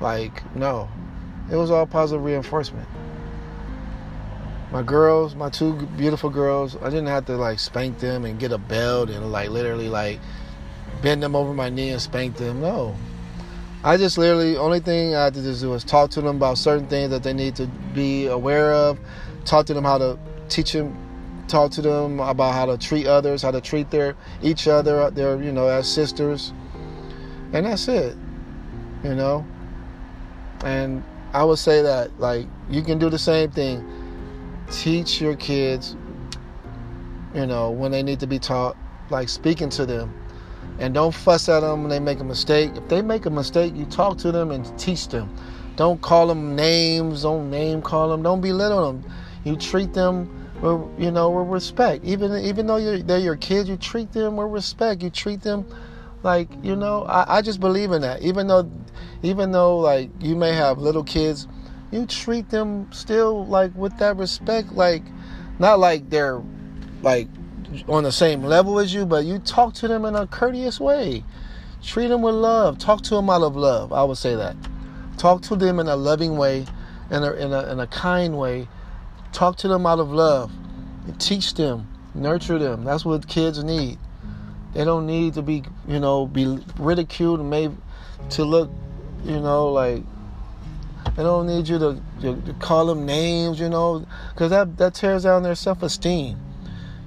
Like, 0.00 0.42
no. 0.56 0.88
It 1.52 1.54
was 1.54 1.70
all 1.70 1.86
positive 1.86 2.24
reinforcement 2.24 2.88
my 4.72 4.82
girls, 4.82 5.34
my 5.34 5.50
two 5.50 5.74
beautiful 5.98 6.30
girls, 6.30 6.76
I 6.76 6.88
didn't 6.88 7.08
have 7.08 7.26
to 7.26 7.36
like 7.36 7.58
spank 7.58 7.98
them 7.98 8.24
and 8.24 8.40
get 8.40 8.52
a 8.52 8.58
belt 8.58 9.10
and 9.10 9.30
like 9.30 9.50
literally 9.50 9.90
like 9.90 10.18
bend 11.02 11.22
them 11.22 11.36
over 11.36 11.52
my 11.52 11.68
knee 11.68 11.90
and 11.90 12.00
spank 12.00 12.36
them. 12.36 12.62
No. 12.62 12.96
I 13.84 13.98
just 13.98 14.16
literally 14.16 14.56
only 14.56 14.80
thing 14.80 15.14
I 15.14 15.24
had 15.24 15.34
to 15.34 15.42
do 15.42 15.70
was 15.70 15.84
talk 15.84 16.10
to 16.12 16.22
them 16.22 16.36
about 16.36 16.56
certain 16.56 16.86
things 16.86 17.10
that 17.10 17.22
they 17.22 17.34
need 17.34 17.54
to 17.56 17.66
be 17.94 18.26
aware 18.26 18.72
of, 18.72 18.98
talk 19.44 19.66
to 19.66 19.74
them 19.74 19.84
how 19.84 19.98
to 19.98 20.18
teach 20.48 20.72
them 20.72 20.96
talk 21.48 21.70
to 21.72 21.82
them 21.82 22.18
about 22.20 22.54
how 22.54 22.64
to 22.64 22.78
treat 22.78 23.06
others, 23.06 23.42
how 23.42 23.50
to 23.50 23.60
treat 23.60 23.90
their 23.90 24.16
each 24.42 24.68
other, 24.68 25.02
uh, 25.02 25.10
their 25.10 25.42
you 25.42 25.52
know, 25.52 25.68
as 25.68 25.86
sisters. 25.86 26.54
And 27.52 27.66
that's 27.66 27.88
it. 27.88 28.16
You 29.04 29.14
know? 29.14 29.44
And 30.64 31.04
I 31.34 31.44
would 31.44 31.58
say 31.58 31.82
that 31.82 32.18
like 32.18 32.46
you 32.70 32.80
can 32.80 32.98
do 32.98 33.10
the 33.10 33.18
same 33.18 33.50
thing 33.50 34.01
teach 34.70 35.20
your 35.20 35.36
kids, 35.36 35.96
you 37.34 37.46
know, 37.46 37.70
when 37.70 37.92
they 37.92 38.02
need 38.02 38.20
to 38.20 38.26
be 38.26 38.38
taught, 38.38 38.76
like 39.10 39.28
speaking 39.28 39.68
to 39.70 39.86
them. 39.86 40.12
And 40.78 40.94
don't 40.94 41.14
fuss 41.14 41.48
at 41.48 41.60
them 41.60 41.82
when 41.82 41.90
they 41.90 42.00
make 42.00 42.20
a 42.20 42.24
mistake. 42.24 42.72
If 42.74 42.88
they 42.88 43.02
make 43.02 43.26
a 43.26 43.30
mistake, 43.30 43.74
you 43.76 43.84
talk 43.86 44.18
to 44.18 44.32
them 44.32 44.50
and 44.50 44.78
teach 44.78 45.08
them. 45.08 45.34
Don't 45.76 46.00
call 46.00 46.26
them 46.26 46.56
names. 46.56 47.22
Don't 47.22 47.50
name 47.50 47.82
call 47.82 48.08
them. 48.08 48.22
Don't 48.22 48.40
belittle 48.40 48.92
them. 48.92 49.12
You 49.44 49.56
treat 49.56 49.92
them, 49.92 50.42
with, 50.62 50.80
you 50.98 51.10
know, 51.10 51.30
with 51.30 51.48
respect. 51.48 52.04
Even 52.04 52.32
even 52.36 52.66
though 52.66 52.98
they're 52.98 53.18
your 53.18 53.36
kids, 53.36 53.68
you 53.68 53.76
treat 53.76 54.12
them 54.12 54.36
with 54.36 54.50
respect. 54.50 55.02
You 55.02 55.10
treat 55.10 55.42
them 55.42 55.66
like 56.22 56.48
you 56.62 56.76
know. 56.76 57.02
I, 57.04 57.38
I 57.38 57.42
just 57.42 57.60
believe 57.60 57.92
in 57.92 58.02
that. 58.02 58.22
Even 58.22 58.46
though, 58.46 58.70
even 59.22 59.52
though 59.52 59.78
like 59.78 60.10
you 60.20 60.36
may 60.36 60.52
have 60.54 60.78
little 60.78 61.04
kids 61.04 61.48
you 61.92 62.06
treat 62.06 62.48
them 62.48 62.90
still 62.90 63.46
like 63.46 63.74
with 63.76 63.96
that 63.98 64.16
respect, 64.16 64.72
like 64.72 65.04
not 65.58 65.78
like 65.78 66.08
they're 66.10 66.42
like 67.02 67.28
on 67.88 68.04
the 68.04 68.12
same 68.12 68.42
level 68.42 68.78
as 68.78 68.92
you, 68.92 69.06
but 69.06 69.24
you 69.24 69.38
talk 69.38 69.74
to 69.74 69.88
them 69.88 70.04
in 70.04 70.16
a 70.16 70.26
courteous 70.26 70.80
way. 70.80 71.22
Treat 71.82 72.08
them 72.08 72.22
with 72.22 72.34
love. 72.34 72.78
Talk 72.78 73.02
to 73.02 73.14
them 73.14 73.28
out 73.28 73.42
of 73.42 73.56
love. 73.56 73.92
I 73.92 74.04
would 74.04 74.16
say 74.16 74.34
that. 74.34 74.56
Talk 75.18 75.42
to 75.42 75.56
them 75.56 75.78
in 75.78 75.88
a 75.88 75.96
loving 75.96 76.36
way, 76.36 76.66
in 77.10 77.22
a, 77.22 77.32
in 77.32 77.52
a, 77.52 77.70
in 77.72 77.80
a 77.80 77.86
kind 77.86 78.38
way. 78.38 78.68
Talk 79.32 79.56
to 79.58 79.68
them 79.68 79.86
out 79.86 79.98
of 79.98 80.10
love. 80.10 80.50
Teach 81.18 81.54
them, 81.54 81.88
nurture 82.14 82.58
them. 82.58 82.84
That's 82.84 83.04
what 83.04 83.26
kids 83.28 83.62
need. 83.62 83.98
They 84.72 84.84
don't 84.84 85.06
need 85.06 85.34
to 85.34 85.42
be, 85.42 85.64
you 85.86 86.00
know, 86.00 86.26
be 86.26 86.58
ridiculed 86.78 87.40
and 87.40 87.50
made 87.50 87.76
to 88.30 88.44
look, 88.44 88.70
you 89.24 89.40
know, 89.40 89.68
like 89.68 90.02
they 91.16 91.22
don't 91.22 91.46
need 91.46 91.68
you 91.68 91.78
to, 91.78 92.02
to, 92.20 92.56
call 92.60 92.86
them 92.86 93.04
names, 93.04 93.60
you 93.60 93.68
know, 93.68 94.06
because 94.32 94.50
that, 94.50 94.76
that 94.78 94.94
tears 94.94 95.24
down 95.24 95.42
their 95.42 95.54
self 95.54 95.82
esteem. 95.82 96.38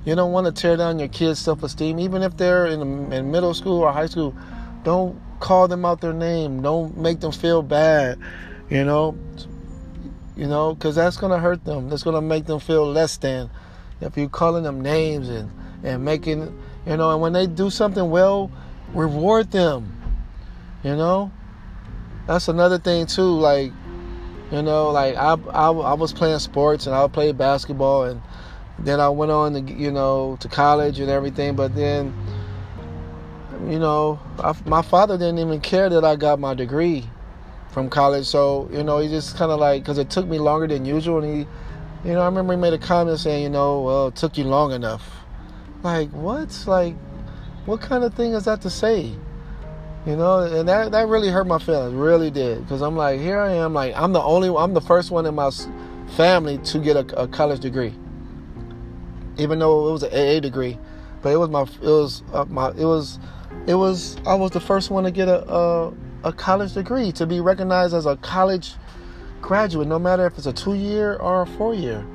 You 0.06 0.14
don't 0.14 0.32
want 0.32 0.46
to 0.46 0.52
tear 0.52 0.78
down 0.78 1.00
your 1.00 1.08
kids' 1.08 1.40
self 1.40 1.64
esteem, 1.64 2.00
even 2.00 2.22
if 2.22 2.38
they're 2.38 2.68
in, 2.68 3.12
in 3.12 3.32
middle 3.32 3.54
school 3.54 3.80
or 3.80 3.92
high 3.92 4.06
school. 4.06 4.36
Don't 4.84 5.20
call 5.40 5.68
them 5.68 5.84
out 5.84 6.02
their 6.02 6.14
name. 6.14 6.62
Don't 6.62 6.96
make 6.98 7.20
them 7.20 7.32
feel 7.32 7.64
bad, 7.64 8.20
you 8.70 8.86
know, 8.86 9.18
you 10.36 10.48
know, 10.48 10.76
because 10.76 10.96
that's 10.96 11.18
gonna 11.18 11.40
hurt 11.40 11.66
them. 11.66 11.90
That's 11.90 12.04
gonna 12.04 12.22
make 12.22 12.46
them 12.46 12.60
feel 12.60 12.86
less 12.86 13.18
than. 13.18 13.50
If 14.02 14.16
you're 14.18 14.30
calling 14.30 14.64
them 14.64 14.82
names 14.82 15.30
and 15.30 15.50
and 15.84 16.06
making, 16.06 16.42
you 16.86 16.98
know, 16.98 17.12
and 17.12 17.22
when 17.22 17.34
they 17.34 17.48
do 17.48 17.70
something 17.70 18.10
well, 18.10 18.52
reward 18.94 19.52
them. 19.52 19.92
You 20.84 20.96
know, 20.96 21.32
that's 22.28 22.48
another 22.48 22.78
thing 22.78 23.08
too. 23.08 23.24
Like 23.24 23.72
you 24.52 24.62
know, 24.62 24.92
like 24.92 25.16
I, 25.16 25.34
I, 25.52 25.70
I 25.70 25.94
was 25.94 26.14
playing 26.14 26.40
sports 26.40 26.86
and 26.86 26.96
I 26.96 27.08
played 27.08 27.38
basketball 27.38 28.04
and 28.04 28.22
then 28.80 29.00
I 29.00 29.10
went 29.10 29.32
on 29.32 29.54
to 29.54 29.74
you 29.74 29.92
know 29.92 30.38
to 30.42 30.48
college 30.48 31.00
and 31.00 31.10
everything. 31.10 31.56
But 31.56 31.76
then, 31.76 32.14
you 33.68 33.80
know, 33.80 34.20
I, 34.40 34.54
my 34.66 34.82
father 34.82 35.18
didn't 35.18 35.40
even 35.40 35.62
care 35.62 35.90
that 35.90 36.04
I 36.04 36.16
got 36.16 36.40
my 36.40 36.54
degree 36.54 37.06
from 37.70 37.90
college. 37.90 38.26
So 38.26 38.70
you 38.72 38.84
know, 38.84 39.00
he 39.00 39.08
just 39.08 39.36
kind 39.36 39.52
of 39.52 39.60
like 39.60 39.84
because 39.84 39.98
it 39.98 40.10
took 40.10 40.28
me 40.28 40.40
longer 40.40 40.68
than 40.68 40.86
usual. 40.86 41.24
And 41.24 41.38
he, 42.04 42.10
you 42.10 42.14
know, 42.14 42.22
I 42.22 42.26
remember 42.26 42.54
he 42.54 42.60
made 42.60 42.74
a 42.74 42.78
comment 42.78 43.20
saying, 43.20 43.44
you 43.44 43.50
know, 43.50 43.82
well, 43.82 44.08
it 44.08 44.16
took 44.16 44.38
you 44.38 44.44
long 44.44 44.72
enough. 44.72 45.22
Like 45.82 46.10
what? 46.12 46.66
Like 46.68 46.96
what 47.66 47.82
kind 47.82 48.04
of 48.04 48.14
thing 48.14 48.34
is 48.34 48.46
that 48.46 48.62
to 48.62 48.70
say? 48.70 49.14
You 50.06 50.16
know, 50.16 50.40
and 50.40 50.70
that 50.70 50.92
that 50.92 51.08
really 51.08 51.30
hurt 51.30 51.48
my 51.48 51.58
feelings, 51.58 51.96
really 51.96 52.30
did, 52.30 52.62
because 52.62 52.82
I'm 52.82 52.96
like, 52.96 53.20
here 53.20 53.40
I 53.40 53.54
am, 53.54 53.74
like 53.74 53.96
I'm 53.96 54.14
the 54.14 54.22
only, 54.22 54.50
I'm 54.56 54.76
the 54.76 54.82
first 54.82 55.10
one 55.10 55.26
in 55.26 55.34
my 55.34 55.50
family 56.16 56.60
to 56.60 56.78
get 56.78 56.96
a, 56.96 57.24
a 57.24 57.28
college 57.28 57.60
degree, 57.60 57.94
even 59.38 59.58
though 59.58 59.90
it 59.90 59.92
was 59.94 60.04
an 60.04 60.12
AA 60.14 60.40
degree, 60.40 60.78
but 61.24 61.30
it 61.30 61.38
was 61.38 61.50
my, 61.50 61.64
it 61.64 61.80
was 61.82 62.22
uh, 62.34 62.46
my, 62.46 62.70
it 62.70 62.86
was, 62.86 63.18
it 63.66 63.74
was, 63.74 64.18
I 64.28 64.36
was 64.36 64.52
the 64.52 64.60
first 64.60 64.92
one 64.92 65.06
to 65.06 65.12
get 65.12 65.28
a, 65.28 65.52
a 65.52 65.94
a 66.24 66.34
college 66.34 66.74
degree 66.74 67.12
to 67.14 67.26
be 67.26 67.40
recognized 67.40 67.94
as 67.94 68.06
a 68.06 68.16
college 68.18 68.74
graduate, 69.42 69.88
no 69.88 70.00
matter 70.00 70.26
if 70.26 70.38
it's 70.38 70.48
a 70.48 70.54
two 70.54 70.74
year 70.74 71.16
or 71.16 71.44
a 71.44 71.48
four 71.48 71.74
year. 71.74 72.06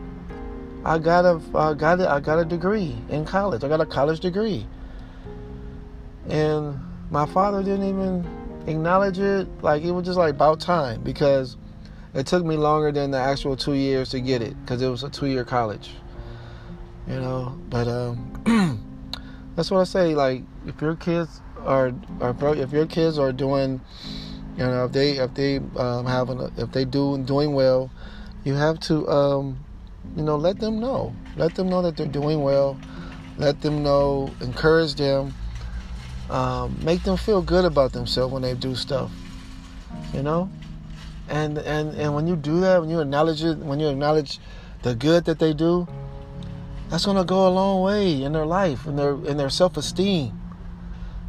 I 0.84 0.98
got 0.98 1.24
a, 1.24 1.40
I 1.56 1.74
got 1.74 2.00
a, 2.00 2.08
I 2.08 2.20
got 2.20 2.38
a 2.38 2.44
degree 2.44 2.96
in 3.08 3.24
college. 3.24 3.62
I 3.64 3.68
got 3.68 3.80
a 3.80 3.86
college 3.86 4.20
degree, 4.20 4.66
and 6.28 6.78
my 7.10 7.26
father 7.26 7.62
didn't 7.62 7.88
even 7.88 8.26
acknowledge 8.66 9.18
it. 9.18 9.48
Like 9.62 9.82
it 9.82 9.90
was 9.90 10.06
just 10.06 10.18
like 10.18 10.34
about 10.34 10.60
time 10.60 11.02
because 11.02 11.56
it 12.14 12.26
took 12.26 12.44
me 12.44 12.56
longer 12.56 12.92
than 12.92 13.10
the 13.10 13.18
actual 13.18 13.56
two 13.56 13.74
years 13.74 14.10
to 14.10 14.20
get 14.20 14.42
it 14.42 14.54
because 14.62 14.80
it 14.82 14.88
was 14.88 15.02
a 15.02 15.10
two-year 15.10 15.44
college. 15.44 15.90
You 17.08 17.16
know, 17.16 17.58
but 17.68 17.88
um, 17.88 18.80
that's 19.56 19.70
what 19.70 19.80
I 19.80 19.84
say. 19.84 20.14
Like 20.14 20.42
if 20.66 20.80
your 20.80 20.94
kids 20.96 21.40
are, 21.64 21.92
are 22.20 22.36
if 22.56 22.72
your 22.72 22.86
kids 22.86 23.18
are 23.18 23.32
doing, 23.32 23.80
you 24.56 24.64
know, 24.64 24.84
if 24.84 24.92
they 24.92 25.18
if 25.18 25.34
they 25.34 25.56
um, 25.76 26.06
having 26.06 26.40
a, 26.40 26.50
if 26.56 26.70
they 26.72 26.84
do 26.84 27.18
doing 27.18 27.52
well, 27.52 27.90
you 28.44 28.54
have 28.54 28.78
to, 28.80 29.08
um, 29.08 29.58
you 30.16 30.22
know, 30.22 30.36
let 30.36 30.60
them 30.60 30.78
know. 30.78 31.14
Let 31.36 31.54
them 31.56 31.68
know 31.68 31.82
that 31.82 31.96
they're 31.96 32.06
doing 32.06 32.42
well. 32.42 32.78
Let 33.38 33.60
them 33.62 33.82
know. 33.82 34.30
Encourage 34.40 34.94
them 34.94 35.34
um, 36.30 36.78
make 36.82 37.02
them 37.02 37.16
feel 37.16 37.42
good 37.42 37.64
about 37.64 37.92
themselves 37.92 38.32
when 38.32 38.42
they 38.42 38.54
do 38.54 38.74
stuff. 38.74 39.10
You 40.14 40.22
know, 40.22 40.48
And 41.28 41.58
and 41.58 41.94
and 41.94 42.14
when 42.14 42.26
you 42.26 42.36
do 42.36 42.60
that, 42.60 42.80
when 42.80 42.90
you 42.90 43.00
acknowledge 43.00 43.42
it, 43.44 43.58
when 43.58 43.78
you 43.78 43.88
acknowledge 43.88 44.38
the 44.82 44.94
good 44.94 45.24
that 45.26 45.38
they 45.38 45.52
do, 45.52 45.86
that's 46.88 47.04
gonna 47.06 47.24
go 47.24 47.46
a 47.46 47.50
long 47.50 47.82
way 47.82 48.22
in 48.22 48.32
their 48.32 48.46
life, 48.46 48.86
in 48.86 48.96
their 48.96 49.14
in 49.26 49.36
their 49.36 49.50
self 49.50 49.76
esteem. 49.76 50.38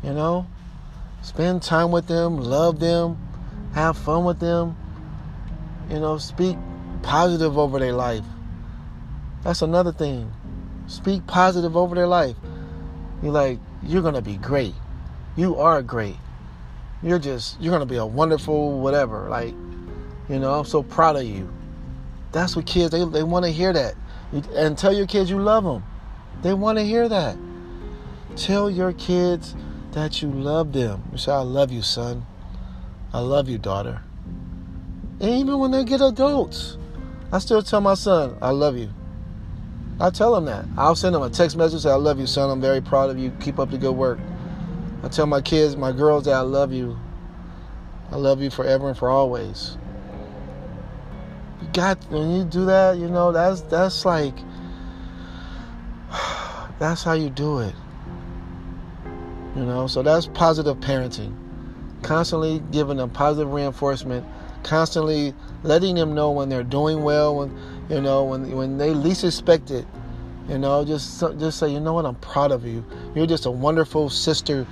You 0.04 0.14
know? 0.14 0.48
Spend 1.22 1.62
time 1.62 1.92
with 1.92 2.08
them, 2.08 2.38
love 2.38 2.80
them, 2.80 3.18
have 3.74 3.96
fun 3.96 4.26
with 4.26 4.40
them. 4.40 4.76
You 5.90 6.00
know, 6.00 6.18
speak 6.18 6.58
positive 7.04 7.58
over 7.58 7.78
their 7.78 7.94
life. 7.94 8.26
That's 9.44 9.62
another 9.62 9.92
thing. 9.92 10.32
Speak 10.88 11.28
positive 11.28 11.78
over 11.78 11.94
their 11.94 12.08
life. 12.08 12.36
You're 13.22 13.34
like, 13.34 13.60
you're 13.84 14.02
gonna 14.02 14.22
be 14.22 14.38
great. 14.38 14.74
You 15.36 15.58
are 15.58 15.82
great. 15.82 16.18
You're 17.02 17.20
just, 17.20 17.60
you're 17.62 17.72
gonna 17.72 17.86
be 17.86 17.98
a 17.98 18.06
wonderful 18.06 18.80
whatever. 18.80 19.30
Like, 19.30 19.54
you 20.30 20.40
know, 20.40 20.54
I'm 20.54 20.66
so 20.66 20.84
proud 20.84 21.16
of 21.16 21.24
you. 21.24 21.52
That's 22.32 22.56
what 22.56 22.66
kids 22.66 22.92
they 22.92 23.04
they 23.06 23.24
want 23.24 23.46
to 23.46 23.52
hear 23.52 23.74
that. 23.74 23.96
And 24.56 24.78
tell 24.78 24.94
your 24.94 25.08
kids 25.08 25.30
you 25.30 25.40
love 25.40 25.64
them. 25.64 25.84
They 26.42 26.54
want 26.54 26.78
to 26.78 26.84
hear 26.84 27.10
that. 27.10 27.38
Tell 28.36 28.70
your 28.70 28.94
kids 28.94 29.56
that 29.92 30.22
you 30.22 30.30
love 30.30 30.72
them. 30.72 31.04
You 31.12 31.18
say, 31.18 31.32
I 31.34 31.42
love 31.42 31.72
you, 31.72 31.82
son. 31.82 32.26
I 33.14 33.20
love 33.20 33.50
you, 33.50 33.58
daughter. 33.58 34.02
And 35.20 35.30
even 35.30 35.60
when 35.60 35.72
they 35.72 35.84
get 35.84 36.02
adults, 36.02 36.78
I 37.32 37.40
still 37.40 37.62
tell 37.62 37.82
my 37.82 37.94
son, 37.94 38.38
I 38.42 38.52
love 38.52 38.78
you. 38.78 38.90
I 40.00 40.10
tell 40.10 40.36
him 40.36 40.46
that. 40.46 40.66
I'll 40.78 40.96
send 40.96 41.16
him 41.16 41.22
a 41.22 41.30
text 41.30 41.58
message, 41.58 41.82
say, 41.82 41.92
I 41.92 41.96
love 41.96 42.20
you, 42.20 42.26
son. 42.26 42.50
I'm 42.50 42.62
very 42.62 42.82
proud 42.82 43.10
of 43.10 43.20
you. 43.20 43.32
Keep 43.42 43.60
up 43.60 43.70
the 43.70 43.78
good 43.78 43.92
work. 43.92 44.20
I 45.04 45.08
tell 45.08 45.26
my 45.26 45.42
kids, 45.42 45.76
my 45.76 45.92
girls, 45.92 46.26
that 46.26 46.34
I 46.34 46.42
love 46.42 46.72
you. 46.72 46.98
I 48.12 48.18
love 48.18 48.42
you 48.42 48.50
forever 48.50 48.90
and 48.90 48.98
for 48.98 49.10
always. 49.10 49.78
You 51.62 51.68
got 51.74 51.98
when 52.12 52.32
you 52.32 52.44
do 52.44 52.66
that, 52.66 52.98
you 52.98 53.08
know, 53.08 53.32
that's 53.32 53.62
that's 53.62 54.06
like 54.06 54.36
that's 56.80 57.04
how 57.04 57.14
you 57.14 57.30
do 57.30 57.60
it. 57.60 57.74
You 59.56 59.64
know, 59.64 59.88
so 59.88 60.04
that's 60.04 60.28
positive 60.28 60.78
parenting. 60.78 61.36
Constantly 62.04 62.62
giving 62.72 62.98
them 62.98 63.10
positive 63.10 63.52
reinforcement, 63.52 64.26
constantly 64.64 65.34
letting 65.64 65.96
them 65.96 66.14
know 66.14 66.32
when 66.32 66.50
they're 66.50 66.64
doing 66.64 67.04
well, 67.04 67.36
when 67.38 67.58
you 67.90 68.02
know, 68.02 68.24
when 68.24 68.52
when 68.56 68.78
they 68.78 68.92
least 68.92 69.24
expect 69.24 69.72
it. 69.72 69.86
You 70.50 70.58
know, 70.58 70.84
just 70.84 71.20
just 71.20 71.60
say, 71.60 71.70
you 71.72 71.80
know 71.80 71.94
what, 71.94 72.06
I'm 72.06 72.16
proud 72.16 72.52
of 72.52 72.66
you. 72.66 72.84
You're 73.16 73.28
just 73.28 73.46
a 73.46 73.52
wonderful 73.52 74.10
sister. 74.10 74.68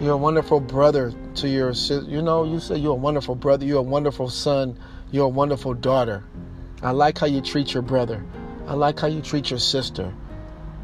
You're 0.00 0.14
a 0.14 0.16
wonderful 0.16 0.60
brother 0.60 1.12
to 1.36 1.48
your 1.48 1.74
sister. 1.74 2.10
You 2.10 2.22
know, 2.22 2.44
you 2.44 2.60
say 2.60 2.76
you're 2.76 2.92
a 2.92 2.94
wonderful 2.94 3.34
brother. 3.34 3.64
You're 3.64 3.80
a 3.80 3.82
wonderful 3.82 4.28
son. 4.28 4.78
You're 5.10 5.26
a 5.26 5.28
wonderful 5.28 5.74
daughter. 5.74 6.24
I 6.82 6.92
like 6.92 7.18
how 7.18 7.26
you 7.26 7.40
treat 7.40 7.74
your 7.74 7.82
brother. 7.82 8.24
I 8.66 8.74
like 8.74 8.98
how 8.98 9.08
you 9.08 9.20
treat 9.20 9.50
your 9.50 9.58
sister. 9.58 10.14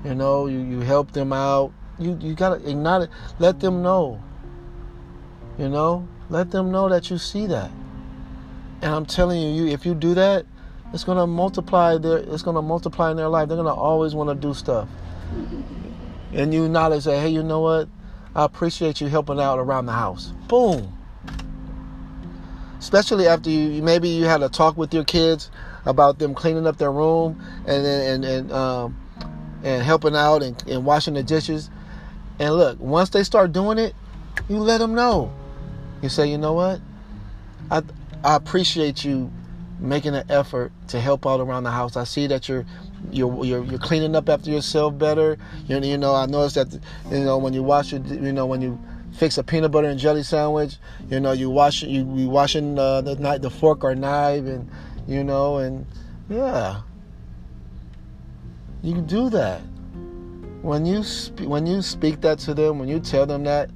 You 0.04 0.14
know, 0.14 0.46
you, 0.46 0.58
you 0.58 0.80
help 0.80 1.12
them 1.12 1.32
out 1.32 1.72
you 1.98 2.18
you 2.20 2.34
gotta 2.34 2.56
acknowledge 2.68 3.10
let 3.38 3.60
them 3.60 3.82
know 3.82 4.22
you 5.58 5.68
know 5.68 6.06
let 6.28 6.50
them 6.50 6.70
know 6.70 6.88
that 6.88 7.10
you 7.10 7.18
see 7.18 7.46
that 7.46 7.70
and 8.82 8.94
i'm 8.94 9.06
telling 9.06 9.40
you, 9.40 9.64
you 9.64 9.72
if 9.72 9.86
you 9.86 9.94
do 9.94 10.14
that 10.14 10.44
it's 10.96 11.04
gonna 11.04 11.26
multiply 11.26 11.98
their 11.98 12.16
it's 12.16 12.42
gonna 12.42 12.62
multiply 12.62 13.10
in 13.10 13.18
their 13.18 13.28
life. 13.28 13.48
They're 13.48 13.56
gonna 13.58 13.74
always 13.74 14.14
want 14.14 14.30
to 14.30 14.34
do 14.34 14.54
stuff. 14.54 14.88
And 16.32 16.54
you 16.54 16.64
acknowledge 16.64 17.04
that 17.04 17.20
hey 17.20 17.28
you 17.28 17.42
know 17.42 17.60
what? 17.60 17.86
I 18.34 18.46
appreciate 18.46 19.02
you 19.02 19.08
helping 19.08 19.38
out 19.38 19.58
around 19.58 19.84
the 19.84 19.92
house. 19.92 20.32
Boom. 20.48 20.90
Especially 22.78 23.28
after 23.28 23.50
you 23.50 23.82
maybe 23.82 24.08
you 24.08 24.24
had 24.24 24.42
a 24.42 24.48
talk 24.48 24.78
with 24.78 24.94
your 24.94 25.04
kids 25.04 25.50
about 25.84 26.18
them 26.18 26.34
cleaning 26.34 26.66
up 26.66 26.78
their 26.78 26.92
room 26.92 27.38
and 27.66 27.86
and 27.86 28.24
and 28.24 28.52
um, 28.52 28.98
and 29.62 29.82
helping 29.82 30.16
out 30.16 30.42
and, 30.42 30.66
and 30.66 30.86
washing 30.86 31.12
the 31.12 31.22
dishes. 31.22 31.68
And 32.38 32.54
look, 32.54 32.80
once 32.80 33.10
they 33.10 33.22
start 33.22 33.52
doing 33.52 33.76
it, 33.76 33.94
you 34.48 34.56
let 34.56 34.78
them 34.78 34.94
know. 34.94 35.30
You 36.00 36.08
say, 36.08 36.26
you 36.30 36.38
know 36.38 36.54
what? 36.54 36.80
I 37.70 37.82
I 38.24 38.36
appreciate 38.36 39.04
you 39.04 39.30
making 39.78 40.14
an 40.14 40.24
effort 40.30 40.72
to 40.88 41.00
help 41.00 41.26
out 41.26 41.40
around 41.40 41.64
the 41.64 41.70
house. 41.70 41.96
I 41.96 42.04
see 42.04 42.26
that 42.28 42.48
you're 42.48 42.64
you're 43.10 43.44
you're, 43.44 43.64
you're 43.64 43.78
cleaning 43.78 44.14
up 44.16 44.28
after 44.28 44.50
yourself 44.50 44.98
better. 44.98 45.38
You, 45.68 45.80
you 45.80 45.98
know, 45.98 46.14
I 46.14 46.26
noticed 46.26 46.54
that 46.56 46.80
you 47.10 47.24
know 47.24 47.38
when 47.38 47.52
you 47.52 47.62
wash 47.62 47.92
your 47.92 48.00
you 48.02 48.32
know 48.32 48.46
when 48.46 48.60
you 48.60 48.78
fix 49.12 49.38
a 49.38 49.42
peanut 49.44 49.70
butter 49.70 49.88
and 49.88 49.98
jelly 49.98 50.22
sandwich, 50.22 50.76
you 51.10 51.20
know 51.20 51.32
you 51.32 51.50
wash 51.50 51.82
you 51.82 52.10
you 52.14 52.28
washing 52.28 52.78
uh, 52.78 53.00
the 53.00 53.16
knife, 53.16 53.42
the 53.42 53.50
fork 53.50 53.84
or 53.84 53.94
knife, 53.94 54.44
and 54.44 54.70
you 55.06 55.24
know 55.24 55.58
and 55.58 55.86
yeah, 56.28 56.80
you 58.82 59.00
do 59.00 59.30
that 59.30 59.62
when 60.66 60.84
you 60.84 61.02
sp- 61.06 61.46
when 61.46 61.64
you 61.64 61.80
speak 61.80 62.20
that 62.22 62.40
to 62.40 62.52
them, 62.52 62.80
when 62.80 62.88
you 62.88 62.98
tell 62.98 63.24
them 63.24 63.44
that, 63.44 63.70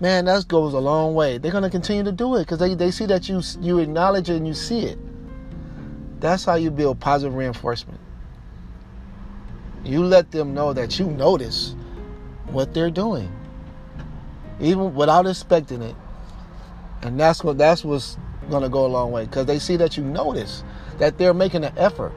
man, 0.00 0.24
that 0.24 0.48
goes 0.48 0.74
a 0.74 0.80
long 0.80 1.14
way. 1.14 1.38
They're 1.38 1.52
gonna 1.52 1.70
continue 1.70 2.02
to 2.02 2.12
do 2.12 2.34
it 2.34 2.40
because 2.40 2.58
they, 2.58 2.74
they 2.74 2.90
see 2.90 3.06
that 3.06 3.28
you 3.28 3.40
you 3.60 3.78
acknowledge 3.78 4.28
it 4.28 4.36
and 4.36 4.46
you 4.46 4.54
see 4.54 4.80
it. 4.80 4.98
That's 6.24 6.46
how 6.46 6.54
you 6.54 6.70
build 6.70 7.00
positive 7.00 7.34
reinforcement. 7.34 8.00
You 9.84 10.02
let 10.02 10.30
them 10.30 10.54
know 10.54 10.72
that 10.72 10.98
you 10.98 11.04
notice 11.04 11.76
what 12.46 12.72
they're 12.72 12.90
doing, 12.90 13.30
even 14.58 14.94
without 14.94 15.26
expecting 15.26 15.82
it, 15.82 15.94
and 17.02 17.20
that's 17.20 17.44
what 17.44 17.58
that's 17.58 17.84
what's 17.84 18.16
gonna 18.48 18.70
go 18.70 18.86
a 18.86 18.88
long 18.88 19.12
way 19.12 19.26
because 19.26 19.44
they 19.44 19.58
see 19.58 19.76
that 19.76 19.98
you 19.98 20.02
notice 20.02 20.64
that 20.96 21.18
they're 21.18 21.34
making 21.34 21.62
an 21.62 21.74
effort. 21.76 22.12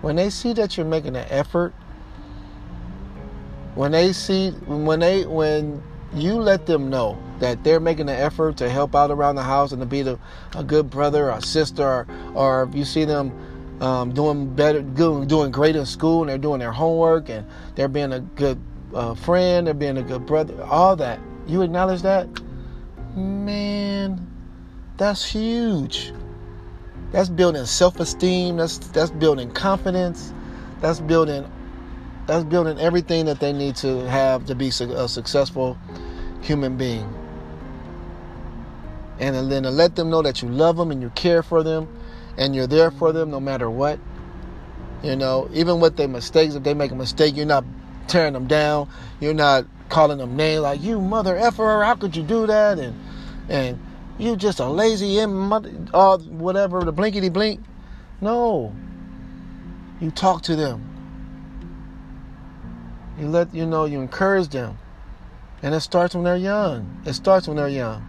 When 0.00 0.16
they 0.16 0.30
see 0.30 0.54
that 0.54 0.78
you're 0.78 0.86
making 0.86 1.14
an 1.14 1.26
effort 1.28 1.74
when 3.74 3.92
they 3.92 4.14
see 4.14 4.50
when 4.66 5.00
they 5.00 5.26
when 5.26 5.82
you 6.14 6.36
let 6.36 6.64
them 6.64 6.88
know 6.88 7.18
that 7.40 7.64
they're 7.64 7.80
making 7.80 8.08
an 8.08 8.16
effort 8.16 8.56
to 8.58 8.68
help 8.68 8.94
out 8.94 9.10
around 9.10 9.36
the 9.36 9.42
house 9.42 9.72
and 9.72 9.80
to 9.80 9.86
be 9.86 10.02
the, 10.02 10.18
a 10.54 10.62
good 10.62 10.90
brother 10.90 11.32
or 11.32 11.40
sister 11.40 11.82
or, 11.82 12.06
or 12.34 12.62
if 12.64 12.74
you 12.74 12.84
see 12.84 13.04
them 13.04 13.32
um, 13.80 14.12
doing 14.12 14.54
better 14.54 14.82
doing 14.82 15.50
great 15.50 15.74
in 15.74 15.84
school 15.84 16.20
and 16.20 16.30
they're 16.30 16.38
doing 16.38 16.60
their 16.60 16.72
homework 16.72 17.28
and 17.28 17.44
they're 17.74 17.88
being 17.88 18.12
a 18.12 18.20
good 18.20 18.58
uh, 18.94 19.14
friend 19.14 19.66
they're 19.66 19.74
being 19.74 19.98
a 19.98 20.02
good 20.02 20.24
brother 20.26 20.54
all 20.64 20.94
that. 20.96 21.18
You 21.46 21.62
acknowledge 21.62 22.02
that? 22.02 22.28
Man 23.16 24.34
that's 24.96 25.24
huge. 25.24 26.12
That's 27.10 27.28
building 27.28 27.64
self-esteem. 27.64 28.56
That's 28.56 28.78
that's 28.78 29.10
building 29.10 29.50
confidence. 29.50 30.32
That's 30.80 31.00
building 31.00 31.50
that's 32.26 32.44
building 32.44 32.78
everything 32.78 33.26
that 33.26 33.40
they 33.40 33.52
need 33.52 33.76
to 33.76 34.08
have 34.08 34.46
to 34.46 34.54
be 34.54 34.68
a 34.68 35.08
successful 35.08 35.78
human 36.42 36.76
being. 36.76 37.12
And 39.18 39.50
then 39.50 39.62
to 39.62 39.70
let 39.70 39.96
them 39.96 40.10
know 40.10 40.22
that 40.22 40.42
you 40.42 40.48
love 40.48 40.76
them 40.76 40.90
and 40.90 41.00
you 41.00 41.10
care 41.10 41.42
for 41.42 41.62
them 41.62 41.88
and 42.36 42.54
you're 42.54 42.66
there 42.66 42.90
for 42.90 43.12
them 43.12 43.30
no 43.30 43.40
matter 43.40 43.70
what. 43.70 43.98
You 45.02 45.16
know, 45.16 45.48
even 45.52 45.80
with 45.80 45.96
their 45.96 46.08
mistakes, 46.08 46.54
if 46.54 46.62
they 46.62 46.74
make 46.74 46.90
a 46.90 46.96
mistake, 46.96 47.36
you're 47.36 47.46
not 47.46 47.64
tearing 48.08 48.32
them 48.32 48.46
down. 48.46 48.88
You're 49.20 49.34
not 49.34 49.66
calling 49.88 50.18
them 50.18 50.36
names 50.36 50.62
like 50.62 50.82
you 50.82 51.00
mother 51.00 51.36
effer. 51.36 51.82
How 51.84 51.94
could 51.94 52.16
you 52.16 52.22
do 52.22 52.46
that? 52.46 52.78
And 52.78 52.98
and 53.48 53.78
you 54.18 54.36
just 54.36 54.60
a 54.60 54.66
lazy 54.66 55.18
and 55.18 55.90
all 55.92 56.18
whatever 56.18 56.82
the 56.82 56.92
blinkety 56.92 57.30
blink. 57.32 57.60
No, 58.20 58.74
you 60.00 60.10
talk 60.10 60.42
to 60.42 60.56
them 60.56 60.94
you 63.18 63.28
let 63.28 63.54
you 63.54 63.66
know 63.66 63.84
you 63.84 64.00
encourage 64.00 64.48
them. 64.48 64.78
And 65.62 65.74
it 65.74 65.80
starts 65.80 66.14
when 66.14 66.24
they're 66.24 66.36
young. 66.36 67.02
It 67.06 67.14
starts 67.14 67.46
when 67.46 67.56
they're 67.56 67.68
young. 67.68 68.06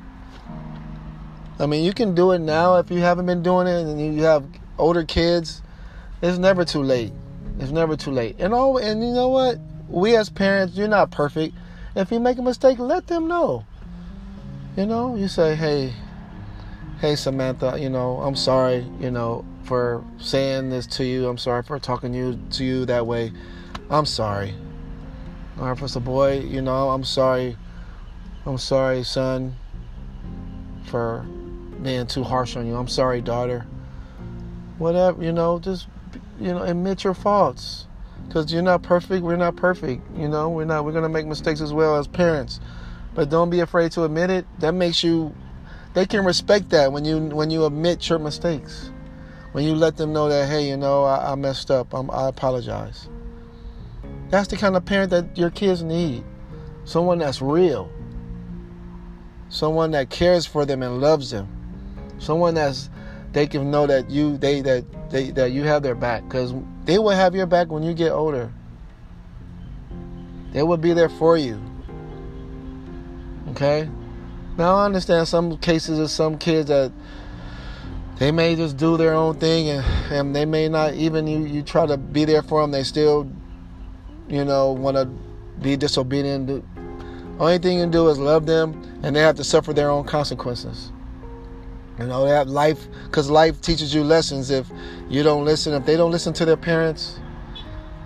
I 1.59 1.65
mean, 1.67 1.85
you 1.85 1.93
can 1.93 2.15
do 2.15 2.31
it 2.31 2.39
now 2.39 2.75
if 2.75 2.91
you 2.91 2.99
haven't 2.99 3.25
been 3.25 3.41
doing 3.41 3.67
it 3.67 3.85
and 3.85 4.15
you 4.15 4.23
have 4.23 4.45
older 4.77 5.03
kids. 5.03 5.61
It's 6.21 6.37
never 6.37 6.65
too 6.65 6.83
late. 6.83 7.13
It's 7.59 7.71
never 7.71 7.95
too 7.95 8.11
late. 8.11 8.35
And 8.39 8.53
all 8.53 8.77
and 8.77 9.01
you 9.01 9.13
know 9.13 9.29
what? 9.29 9.59
We 9.87 10.15
as 10.15 10.29
parents, 10.29 10.75
you're 10.75 10.87
not 10.87 11.11
perfect. 11.11 11.55
If 11.95 12.11
you 12.11 12.19
make 12.19 12.37
a 12.37 12.41
mistake, 12.41 12.79
let 12.79 13.07
them 13.07 13.27
know. 13.27 13.65
You 14.75 14.85
know, 14.85 15.15
you 15.15 15.29
say, 15.29 15.55
"Hey, 15.55 15.93
hey 16.99 17.15
Samantha, 17.15 17.77
you 17.79 17.89
know, 17.89 18.17
I'm 18.21 18.35
sorry, 18.35 18.85
you 18.99 19.11
know, 19.11 19.45
for 19.63 20.03
saying 20.17 20.69
this 20.69 20.85
to 20.87 21.05
you. 21.05 21.27
I'm 21.27 21.37
sorry 21.37 21.63
for 21.63 21.79
talking 21.79 22.13
you 22.13 22.39
to 22.51 22.65
you 22.65 22.85
that 22.85 23.07
way. 23.07 23.31
I'm 23.89 24.05
sorry. 24.05 24.53
Or 25.59 25.71
if 25.71 25.81
it's 25.81 25.95
a 25.95 26.01
boy, 26.01 26.39
you 26.39 26.61
know, 26.61 26.89
I'm 26.89 27.05
sorry. 27.05 27.57
I'm 28.45 28.57
sorry, 28.57 29.03
son, 29.03 29.55
for 30.85 31.25
being 31.81 32.07
too 32.07 32.23
harsh 32.23 32.55
on 32.55 32.67
you. 32.67 32.75
I'm 32.75 32.87
sorry, 32.87 33.21
daughter. 33.21 33.65
Whatever, 34.77 35.23
you 35.23 35.31
know, 35.31 35.59
just, 35.59 35.87
you 36.39 36.51
know, 36.51 36.63
admit 36.63 37.03
your 37.03 37.13
faults. 37.13 37.87
Because 38.27 38.51
you're 38.51 38.61
not 38.61 38.81
perfect. 38.81 39.23
We're 39.23 39.35
not 39.35 39.55
perfect. 39.55 40.01
You 40.17 40.27
know, 40.27 40.49
we're 40.49 40.65
not, 40.65 40.83
we're 40.83 40.91
going 40.91 41.03
to 41.03 41.09
make 41.09 41.25
mistakes 41.25 41.61
as 41.61 41.71
well 41.71 41.97
as 41.97 42.07
parents. 42.07 42.59
But 43.13 43.29
don't 43.29 43.49
be 43.49 43.59
afraid 43.59 43.91
to 43.93 44.03
admit 44.03 44.29
it. 44.29 44.45
That 44.59 44.73
makes 44.73 45.03
you, 45.03 45.33
they 45.93 46.05
can 46.05 46.25
respect 46.25 46.69
that 46.71 46.91
when 46.91 47.05
you 47.05 47.19
when 47.19 47.49
you 47.49 47.65
admit 47.65 48.09
your 48.09 48.19
mistakes. 48.19 48.91
When 49.53 49.63
you 49.63 49.73
let 49.73 49.95
them 49.95 50.11
know 50.11 50.27
that, 50.27 50.49
hey, 50.49 50.67
you 50.67 50.75
know, 50.75 51.05
I, 51.05 51.31
I 51.31 51.35
messed 51.35 51.71
up. 51.71 51.93
I'm, 51.93 52.11
I 52.11 52.27
apologize. 52.27 53.07
That's 54.29 54.49
the 54.49 54.57
kind 54.57 54.75
of 54.75 54.83
parent 54.83 55.11
that 55.11 55.37
your 55.37 55.49
kids 55.49 55.81
need. 55.81 56.25
Someone 56.83 57.19
that's 57.19 57.41
real. 57.41 57.89
Someone 59.47 59.91
that 59.91 60.09
cares 60.09 60.45
for 60.45 60.65
them 60.65 60.83
and 60.83 60.99
loves 60.99 61.31
them. 61.31 61.47
Someone 62.19 62.53
that's 62.53 62.89
they 63.33 63.47
can 63.47 63.69
know 63.69 63.85
that 63.87 64.09
you 64.09 64.37
they 64.37 64.61
that 64.61 64.85
they 65.09 65.31
that 65.31 65.51
you 65.51 65.63
have 65.63 65.83
their 65.83 65.95
back 65.95 66.23
because 66.23 66.53
they 66.85 66.97
will 66.97 67.09
have 67.09 67.35
your 67.35 67.45
back 67.45 67.69
when 67.69 67.83
you 67.83 67.93
get 67.93 68.11
older. 68.11 68.51
They 70.51 70.63
will 70.63 70.77
be 70.77 70.93
there 70.93 71.09
for 71.09 71.37
you. 71.37 71.59
Okay? 73.49 73.89
Now 74.57 74.75
I 74.75 74.85
understand 74.85 75.27
some 75.27 75.57
cases 75.57 75.99
of 75.99 76.09
some 76.09 76.37
kids 76.37 76.69
that 76.69 76.93
they 78.17 78.31
may 78.31 78.55
just 78.55 78.77
do 78.77 78.95
their 78.95 79.13
own 79.13 79.37
thing 79.37 79.69
and, 79.69 79.85
and 80.11 80.35
they 80.35 80.45
may 80.45 80.69
not 80.69 80.93
even 80.93 81.27
you, 81.27 81.39
you 81.45 81.61
try 81.61 81.85
to 81.85 81.97
be 81.97 82.25
there 82.25 82.41
for 82.41 82.61
them 82.61 82.71
they 82.71 82.83
still 82.83 83.29
you 84.29 84.45
know 84.45 84.71
want 84.71 84.95
to 84.95 85.05
be 85.61 85.75
disobedient 85.75 86.63
only 87.39 87.57
thing 87.57 87.77
you 87.77 87.83
can 87.83 87.91
do 87.91 88.07
is 88.07 88.17
love 88.17 88.45
them 88.45 88.81
and 89.03 89.15
they 89.15 89.21
have 89.21 89.35
to 89.35 89.43
suffer 89.43 89.73
their 89.73 89.89
own 89.89 90.05
consequences 90.05 90.91
you 91.99 92.05
know 92.05 92.25
have 92.25 92.47
life 92.47 92.87
because 93.05 93.29
life 93.29 93.61
teaches 93.61 93.93
you 93.93 94.03
lessons. 94.03 94.49
If 94.49 94.69
you 95.09 95.23
don't 95.23 95.45
listen 95.45 95.73
if 95.73 95.85
they 95.85 95.97
don't 95.97 96.11
listen 96.11 96.33
to 96.33 96.45
their 96.45 96.57
parents 96.57 97.19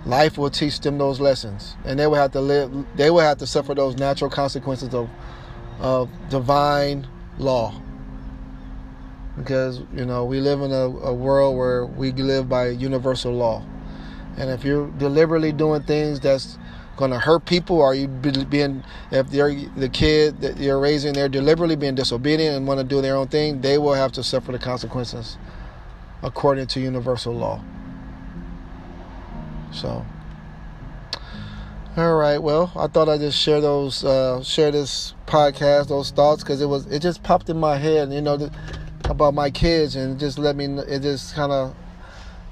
life 0.06 0.38
will 0.38 0.50
teach 0.50 0.80
them 0.80 0.98
those 0.98 1.20
lessons. 1.20 1.76
And 1.84 1.98
they 1.98 2.06
will 2.06 2.16
have 2.16 2.32
to 2.32 2.40
live 2.40 2.86
they 2.96 3.10
will 3.10 3.20
have 3.20 3.38
to 3.38 3.46
suffer 3.46 3.74
those 3.74 3.96
natural 3.96 4.30
consequences 4.30 4.94
of 4.94 5.08
of 5.80 6.10
divine 6.28 7.06
law. 7.38 7.80
Because 9.36 9.80
you 9.94 10.04
know 10.04 10.24
we 10.24 10.40
live 10.40 10.60
in 10.60 10.72
a, 10.72 10.84
a, 10.84 11.14
world 11.14 11.56
where 11.56 11.86
we 11.86 12.12
live 12.12 12.48
by 12.48 12.68
universal 12.68 13.32
law. 13.32 13.64
And 14.36 14.50
if 14.50 14.64
you're 14.64 14.88
deliberately 14.92 15.52
doing 15.52 15.82
things 15.82 16.20
that's 16.20 16.58
going 17.00 17.10
to 17.10 17.18
hurt 17.18 17.44
people? 17.44 17.82
Are 17.82 17.94
you 17.94 18.06
being 18.06 18.84
if 19.10 19.28
they're 19.30 19.52
the 19.76 19.88
kid 19.88 20.40
that 20.42 20.58
you're 20.58 20.78
raising 20.78 21.14
they're 21.14 21.28
deliberately 21.28 21.74
being 21.74 21.96
disobedient 21.96 22.56
and 22.56 22.66
want 22.68 22.78
to 22.78 22.84
do 22.84 23.02
their 23.02 23.16
own 23.16 23.26
thing 23.26 23.60
they 23.60 23.76
will 23.78 23.94
have 23.94 24.12
to 24.12 24.22
suffer 24.22 24.52
the 24.52 24.58
consequences 24.58 25.36
according 26.22 26.68
to 26.68 26.80
universal 26.80 27.34
law. 27.34 27.60
So 29.72 30.06
all 31.96 32.14
right 32.14 32.38
well 32.38 32.70
i 32.76 32.86
thought 32.86 33.08
i'd 33.08 33.18
just 33.18 33.36
share 33.36 33.60
those 33.60 34.04
uh, 34.04 34.40
share 34.44 34.70
this 34.70 35.12
podcast 35.26 35.88
those 35.88 36.12
thoughts 36.12 36.40
because 36.40 36.62
it 36.62 36.66
was 36.66 36.86
it 36.86 37.02
just 37.02 37.20
popped 37.24 37.50
in 37.50 37.56
my 37.56 37.76
head 37.76 38.12
you 38.12 38.20
know 38.20 38.36
the, 38.36 38.50
about 39.06 39.34
my 39.34 39.50
kids 39.50 39.96
and 39.96 40.18
just 40.20 40.38
let 40.38 40.54
me 40.54 40.66
it 40.66 41.00
just 41.00 41.34
kind 41.34 41.50
of 41.50 41.74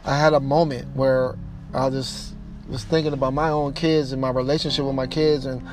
I 0.09 0.17
had 0.17 0.33
a 0.33 0.41
moment 0.41 0.97
where 0.97 1.37
I 1.75 1.91
just 1.91 2.35
was 2.69 2.85
thinking 2.85 3.13
about 3.13 3.33
my 3.33 3.49
own 3.49 3.73
kids 3.73 4.13
and 4.13 4.21
my 4.21 4.31
relationship 4.31 4.85
with 4.85 4.95
my 4.95 5.07
kids 5.07 5.47
and 5.47 5.67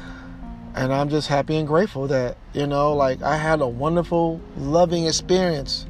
and 0.76 0.94
I'm 0.94 1.10
just 1.10 1.30
happy 1.30 1.56
and 1.56 1.68
grateful 1.68 2.08
that 2.08 2.38
you 2.54 2.68
know 2.68 2.94
like 2.94 3.22
I 3.22 3.38
had 3.38 3.62
a 3.62 3.68
wonderful 3.68 4.42
loving 4.58 5.06
experience 5.06 5.86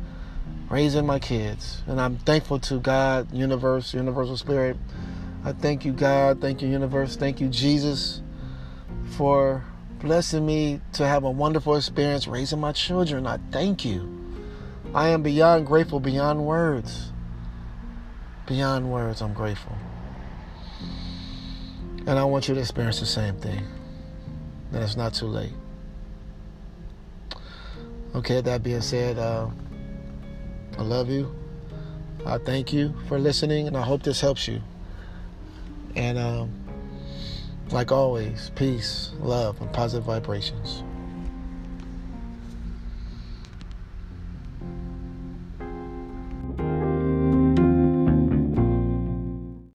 raising 0.70 1.06
my 1.06 1.20
kids. 1.20 1.82
And 1.88 2.02
I'm 2.02 2.18
thankful 2.18 2.60
to 2.60 2.80
God 2.80 3.32
universe 3.32 3.94
universal 3.94 4.38
spirit. 4.38 4.78
I 5.44 5.54
thank 5.54 5.86
you 5.86 5.92
God. 5.92 6.42
Thank 6.42 6.62
you 6.62 6.68
universe. 6.68 7.16
Thank 7.16 7.40
you 7.40 7.48
Jesus 7.50 8.22
for 9.12 9.64
blessing 10.00 10.46
me 10.46 10.82
to 10.94 11.08
have 11.08 11.24
a 11.24 11.32
wonderful 11.32 11.76
experience 11.76 12.28
raising 12.28 12.60
my 12.60 12.72
children. 12.72 13.28
I 13.28 13.40
thank 13.52 13.86
you. 13.86 14.12
I 14.94 15.10
am 15.10 15.24
beyond 15.24 15.68
grateful, 15.68 16.00
beyond 16.00 16.46
words. 16.46 17.12
Beyond 18.48 18.92
words, 18.92 19.22
I'm 19.22 19.34
grateful. 19.34 19.76
And 22.08 22.20
I 22.20 22.24
want 22.24 22.48
you 22.48 22.54
to 22.54 22.62
experience 22.62 23.00
the 23.00 23.06
same 23.06 23.36
thing. 23.38 23.64
That 24.72 24.84
it's 24.84 24.96
not 24.96 25.14
too 25.14 25.28
late. 25.28 25.54
Okay, 28.14 28.42
that 28.42 28.64
being 28.64 28.82
said, 28.82 29.18
uh, 29.18 29.50
I 30.78 30.82
love 30.82 31.10
you. 31.10 31.36
I 32.26 32.38
thank 32.38 32.72
you 32.72 32.94
for 33.08 33.20
listening, 33.20 33.68
and 33.68 33.76
I 33.76 33.82
hope 33.82 34.04
this 34.04 34.22
helps 34.22 34.48
you. 34.48 34.62
And 35.96 36.18
um, 36.18 36.52
like 37.72 37.92
always, 37.92 38.52
peace, 38.56 39.12
love, 39.20 39.60
and 39.62 39.72
positive 39.74 40.06
vibrations. 40.06 40.84